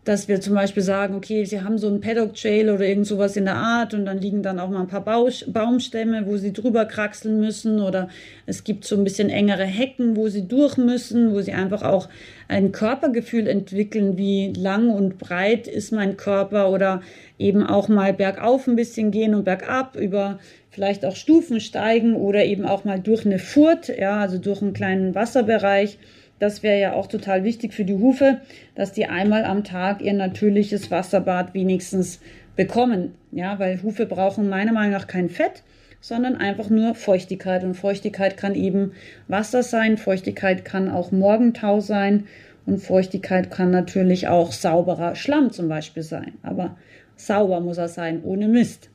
dass 0.05 0.27
wir 0.27 0.39
zum 0.39 0.53
Beispiel 0.53 0.83
sagen, 0.83 1.15
okay, 1.15 1.45
sie 1.45 1.61
haben 1.61 1.79
so 1.79 1.87
einen 1.87 1.99
Paddock 1.99 2.35
Trail 2.35 2.69
oder 2.69 2.85
irgend 2.85 3.07
sowas 3.07 3.35
in 3.35 3.45
der 3.45 3.55
Art 3.55 3.95
und 3.95 4.05
dann 4.05 4.19
liegen 4.19 4.43
dann 4.43 4.59
auch 4.59 4.69
mal 4.69 4.81
ein 4.81 4.87
paar 4.87 5.03
Baumstämme, 5.03 6.27
wo 6.27 6.37
sie 6.37 6.53
drüber 6.53 6.85
kraxeln 6.85 7.39
müssen 7.39 7.81
oder 7.81 8.07
es 8.45 8.63
gibt 8.63 8.85
so 8.85 8.95
ein 8.95 9.03
bisschen 9.03 9.31
engere 9.31 9.65
Hecken, 9.65 10.15
wo 10.15 10.29
sie 10.29 10.47
durch 10.47 10.77
müssen, 10.77 11.33
wo 11.33 11.41
sie 11.41 11.53
einfach 11.53 11.81
auch 11.81 12.07
ein 12.47 12.71
Körpergefühl 12.71 13.47
entwickeln, 13.47 14.15
wie 14.15 14.53
lang 14.53 14.89
und 14.89 15.17
breit 15.17 15.67
ist 15.67 15.91
mein 15.91 16.17
Körper 16.17 16.69
oder 16.69 17.01
eben 17.39 17.63
auch 17.63 17.87
mal 17.87 18.13
bergauf 18.13 18.67
ein 18.67 18.75
bisschen 18.75 19.09
gehen 19.09 19.33
und 19.33 19.43
bergab 19.43 19.95
über 19.95 20.37
vielleicht 20.75 21.05
auch 21.05 21.15
Stufen 21.15 21.59
steigen 21.59 22.15
oder 22.15 22.45
eben 22.45 22.65
auch 22.65 22.83
mal 22.83 22.99
durch 22.99 23.25
eine 23.25 23.39
Furt, 23.39 23.88
ja, 23.88 24.19
also 24.19 24.38
durch 24.38 24.61
einen 24.61 24.73
kleinen 24.73 25.15
Wasserbereich 25.15 25.97
das 26.39 26.63
wäre 26.63 26.79
ja 26.79 26.93
auch 26.93 27.07
total 27.07 27.43
wichtig 27.43 27.73
für 27.73 27.85
die 27.85 27.95
Hufe, 27.95 28.41
dass 28.75 28.91
die 28.91 29.05
einmal 29.05 29.45
am 29.45 29.63
Tag 29.63 30.01
ihr 30.01 30.13
natürliches 30.13 30.91
Wasserbad 30.91 31.53
wenigstens 31.53 32.19
bekommen. 32.55 33.15
Ja, 33.31 33.57
weil 33.59 33.81
Hufe 33.83 34.05
brauchen 34.05 34.49
meiner 34.49 34.73
Meinung 34.73 34.91
nach 34.91 35.07
kein 35.07 35.29
Fett, 35.29 35.63
sondern 36.01 36.35
einfach 36.35 36.69
nur 36.69 36.93
Feuchtigkeit. 36.93 37.63
Und 37.63 37.75
Feuchtigkeit 37.75 38.35
kann 38.35 38.55
eben 38.55 38.91
Wasser 39.27 39.63
sein, 39.63 39.97
Feuchtigkeit 39.97 40.65
kann 40.65 40.89
auch 40.89 41.11
Morgentau 41.11 41.79
sein 41.79 42.27
und 42.65 42.79
Feuchtigkeit 42.79 43.49
kann 43.49 43.71
natürlich 43.71 44.27
auch 44.27 44.51
sauberer 44.51 45.15
Schlamm 45.15 45.51
zum 45.51 45.69
Beispiel 45.69 46.03
sein. 46.03 46.33
Aber 46.43 46.77
sauber 47.15 47.61
muss 47.61 47.77
er 47.77 47.88
sein, 47.88 48.21
ohne 48.23 48.49
Mist. 48.49 48.89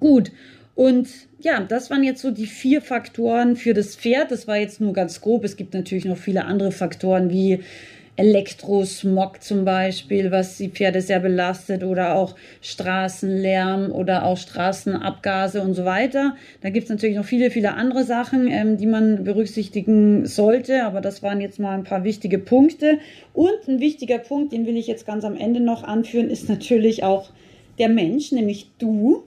Gut. 0.00 0.32
Und 0.74 1.08
ja, 1.40 1.60
das 1.60 1.90
waren 1.90 2.04
jetzt 2.04 2.22
so 2.22 2.30
die 2.30 2.46
vier 2.46 2.80
Faktoren 2.82 3.56
für 3.56 3.74
das 3.74 3.96
Pferd. 3.96 4.30
Das 4.30 4.46
war 4.46 4.56
jetzt 4.56 4.80
nur 4.80 4.92
ganz 4.92 5.20
grob. 5.20 5.44
Es 5.44 5.56
gibt 5.56 5.74
natürlich 5.74 6.04
noch 6.04 6.16
viele 6.16 6.44
andere 6.44 6.72
Faktoren 6.72 7.30
wie 7.30 7.60
Elektrosmog 8.20 9.42
zum 9.42 9.64
Beispiel, 9.64 10.30
was 10.30 10.58
die 10.58 10.68
Pferde 10.68 11.00
sehr 11.00 11.20
belastet 11.20 11.82
oder 11.82 12.14
auch 12.16 12.36
Straßenlärm 12.60 13.90
oder 13.90 14.26
auch 14.26 14.36
Straßenabgase 14.36 15.62
und 15.62 15.72
so 15.72 15.86
weiter. 15.86 16.36
Da 16.60 16.68
gibt 16.68 16.84
es 16.84 16.90
natürlich 16.90 17.16
noch 17.16 17.24
viele, 17.24 17.50
viele 17.50 17.74
andere 17.74 18.04
Sachen, 18.04 18.46
ähm, 18.48 18.76
die 18.76 18.86
man 18.86 19.24
berücksichtigen 19.24 20.26
sollte, 20.26 20.84
aber 20.84 21.00
das 21.00 21.22
waren 21.22 21.40
jetzt 21.40 21.58
mal 21.58 21.72
ein 21.72 21.84
paar 21.84 22.04
wichtige 22.04 22.38
Punkte. 22.38 22.98
Und 23.32 23.66
ein 23.68 23.80
wichtiger 23.80 24.18
Punkt, 24.18 24.52
den 24.52 24.66
will 24.66 24.76
ich 24.76 24.86
jetzt 24.86 25.06
ganz 25.06 25.24
am 25.24 25.36
Ende 25.36 25.60
noch 25.60 25.82
anführen, 25.82 26.28
ist 26.28 26.48
natürlich 26.48 27.02
auch 27.02 27.30
der 27.78 27.88
Mensch, 27.88 28.32
nämlich 28.32 28.70
du 28.78 29.24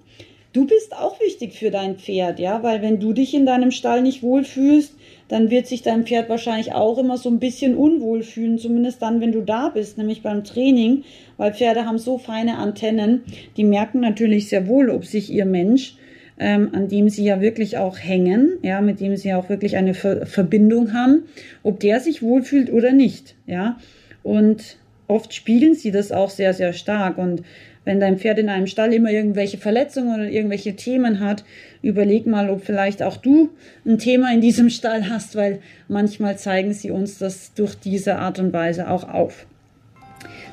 du 0.54 0.66
bist 0.68 0.96
auch 0.96 1.20
wichtig 1.20 1.54
für 1.54 1.72
dein 1.72 1.98
Pferd, 1.98 2.40
ja, 2.40 2.64
weil 2.64 2.82
wenn 2.82 3.00
du 3.00 3.12
dich 3.12 3.34
in 3.34 3.46
deinem 3.46 3.72
Stall 3.72 4.02
nicht 4.02 4.24
wohlfühlst, 4.24 4.96
dann 5.28 5.50
wird 5.50 5.68
sich 5.68 5.82
dein 5.82 6.06
Pferd 6.06 6.30
wahrscheinlich 6.30 6.74
auch 6.74 6.98
immer 6.98 7.18
so 7.18 7.30
ein 7.30 7.40
bisschen 7.40 7.76
unwohl 7.76 8.24
fühlen, 8.24 8.60
zumindest 8.60 9.02
dann, 9.02 9.20
wenn 9.20 9.32
du 9.32 9.42
da 9.42 9.70
bist, 9.70 9.98
nämlich 9.98 10.22
beim 10.22 10.44
Training, 10.44 11.04
weil 11.38 11.54
Pferde 11.54 11.86
haben 11.86 11.98
so 11.98 12.18
feine 12.18 12.58
Antennen, 12.58 13.24
die 13.58 13.64
merken 13.64 14.00
natürlich 14.00 14.48
sehr 14.48 14.68
wohl, 14.68 14.90
ob 14.90 15.06
sich 15.06 15.32
ihr 15.32 15.46
Mensch, 15.46 15.98
ähm, 16.40 16.70
an 16.74 16.88
dem 16.88 17.10
sie 17.10 17.26
ja 17.26 17.42
wirklich 17.42 17.78
auch 17.78 17.98
hängen, 17.98 18.60
ja, 18.62 18.82
mit 18.82 19.00
dem 19.00 19.18
sie 19.18 19.34
auch 19.34 19.50
wirklich 19.50 19.76
eine 19.76 19.94
Ver 19.94 20.26
Verbindung 20.26 20.94
haben, 20.94 21.24
ob 21.64 21.80
der 21.80 22.00
sich 22.00 22.22
wohlfühlt 22.22 22.72
oder 22.72 22.92
nicht, 22.92 23.36
ja. 23.48 23.78
Und 24.22 24.78
oft 25.08 25.34
spiegeln 25.34 25.74
sie 25.74 25.92
das 25.92 26.12
auch 26.12 26.30
sehr, 26.30 26.54
sehr 26.54 26.74
stark 26.74 27.18
und 27.18 27.44
wenn 27.86 28.00
dein 28.00 28.18
Pferd 28.18 28.40
in 28.40 28.50
einem 28.50 28.68
Stall 28.68 28.94
immer 28.94 29.12
irgendwelche 29.12 29.58
Verletzungen 29.58 30.16
oder 30.16 30.30
irgendwelche 30.30 30.76
Themen 30.76 31.20
hat, 31.20 31.44
überleg 31.82 32.26
mal, 32.26 32.50
ob 32.50 32.64
vielleicht 32.64 33.04
auch 33.04 33.18
du 33.18 33.50
ein 33.86 33.98
Thema 33.98 34.34
in 34.34 34.42
diesem 34.42 34.70
Stall 34.70 35.10
hast, 35.10 35.36
weil 35.36 35.60
manchmal 35.88 36.38
zeigen 36.38 36.74
sie 36.74 36.92
uns 36.92 37.18
das 37.18 37.54
durch 37.54 37.76
diese 37.76 38.18
Art 38.18 38.40
und 38.40 38.54
Weise 38.54 38.90
auch 38.90 39.08
auf. 39.08 39.46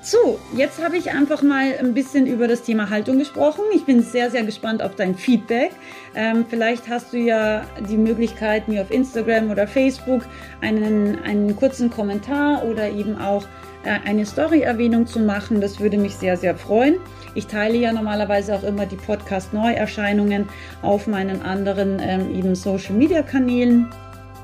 So, 0.03 0.39
jetzt 0.57 0.83
habe 0.83 0.97
ich 0.97 1.11
einfach 1.11 1.43
mal 1.43 1.75
ein 1.79 1.93
bisschen 1.93 2.27
über 2.27 2.49
das 2.49 2.63
Thema 2.63 2.89
Haltung 2.89 3.19
gesprochen. 3.19 3.65
Ich 3.75 3.85
bin 3.85 4.03
sehr, 4.03 4.31
sehr 4.31 4.45
gespannt 4.45 4.83
auf 4.83 4.97
dein 4.97 5.15
Feedback. 5.15 5.73
Ähm, 6.15 6.47
vielleicht 6.49 6.89
hast 6.89 7.13
du 7.13 7.19
ja 7.19 7.67
die 7.91 7.99
Möglichkeit, 7.99 8.67
mir 8.67 8.81
auf 8.81 8.91
Instagram 8.91 9.51
oder 9.51 9.67
Facebook 9.67 10.23
einen, 10.63 11.23
einen 11.23 11.55
kurzen 11.55 11.91
Kommentar 11.91 12.65
oder 12.65 12.89
eben 12.89 13.19
auch 13.19 13.45
eine 13.85 14.27
Story-Erwähnung 14.27 15.07
zu 15.07 15.21
machen. 15.21 15.61
Das 15.61 15.81
würde 15.81 15.99
mich 15.99 16.15
sehr, 16.15 16.37
sehr 16.37 16.57
freuen. 16.57 16.97
Ich 17.35 17.47
teile 17.47 17.79
ja 17.79 17.93
normalerweise 17.93 18.55
auch 18.55 18.63
immer 18.63 18.87
die 18.87 18.97
Podcast-Neuerscheinungen 18.97 20.49
auf 20.83 21.07
meinen 21.07 21.43
anderen 21.43 21.99
ähm, 22.01 22.35
eben 22.35 22.55
Social-Media-Kanälen 22.55 23.89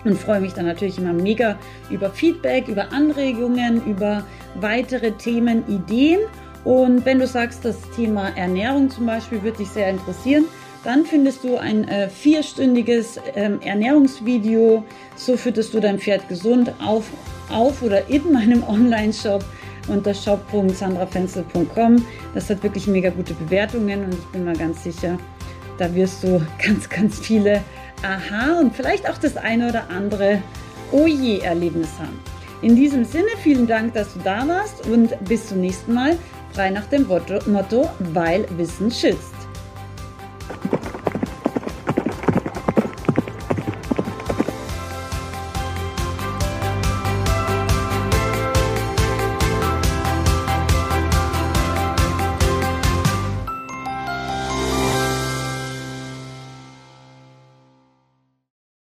und 0.04 0.18
freue 0.18 0.40
mich 0.40 0.54
dann 0.54 0.66
natürlich 0.66 0.98
immer 0.98 1.12
mega 1.12 1.58
über 1.90 2.10
Feedback, 2.10 2.68
über 2.68 2.92
Anregungen, 2.92 3.84
über 3.86 4.24
weitere 4.54 5.12
Themen, 5.12 5.64
Ideen. 5.68 6.20
Und 6.64 7.04
wenn 7.04 7.18
du 7.18 7.26
sagst, 7.26 7.64
das 7.64 7.76
Thema 7.90 8.30
Ernährung 8.36 8.88
zum 8.90 9.06
Beispiel 9.06 9.42
würde 9.42 9.58
dich 9.58 9.68
sehr 9.68 9.90
interessieren, 9.90 10.44
dann 10.86 11.04
findest 11.04 11.42
du 11.42 11.56
ein 11.56 11.88
äh, 11.88 12.08
vierstündiges 12.08 13.18
ähm, 13.34 13.60
Ernährungsvideo. 13.60 14.84
So 15.16 15.36
fütterst 15.36 15.74
du 15.74 15.80
dein 15.80 15.98
Pferd 15.98 16.28
gesund 16.28 16.72
auf, 16.80 17.06
auf 17.50 17.82
oder 17.82 18.08
in 18.08 18.32
meinem 18.32 18.62
Online-Shop 18.62 19.44
unter 19.88 20.14
shop.sandrafenzel.com. 20.14 22.06
Das 22.34 22.48
hat 22.50 22.62
wirklich 22.62 22.86
mega 22.86 23.10
gute 23.10 23.34
Bewertungen 23.34 24.04
und 24.04 24.14
ich 24.14 24.26
bin 24.26 24.44
mal 24.44 24.56
ganz 24.56 24.84
sicher, 24.84 25.18
da 25.76 25.92
wirst 25.92 26.22
du 26.22 26.40
ganz, 26.64 26.88
ganz 26.88 27.18
viele 27.18 27.64
Aha 28.02 28.60
und 28.60 28.76
vielleicht 28.76 29.10
auch 29.10 29.18
das 29.18 29.36
eine 29.36 29.68
oder 29.68 29.90
andere 29.90 30.40
Oje-Erlebnis 30.92 31.90
haben. 31.98 32.20
In 32.62 32.76
diesem 32.76 33.04
Sinne, 33.04 33.30
vielen 33.42 33.66
Dank, 33.66 33.94
dass 33.94 34.14
du 34.14 34.20
da 34.22 34.46
warst 34.46 34.86
und 34.86 35.12
bis 35.24 35.48
zum 35.48 35.60
nächsten 35.60 35.94
Mal. 35.94 36.16
Frei 36.52 36.70
nach 36.70 36.86
dem 36.86 37.08
Motto, 37.08 37.90
weil 37.98 38.46
Wissen 38.56 38.90
schützt. 38.90 39.35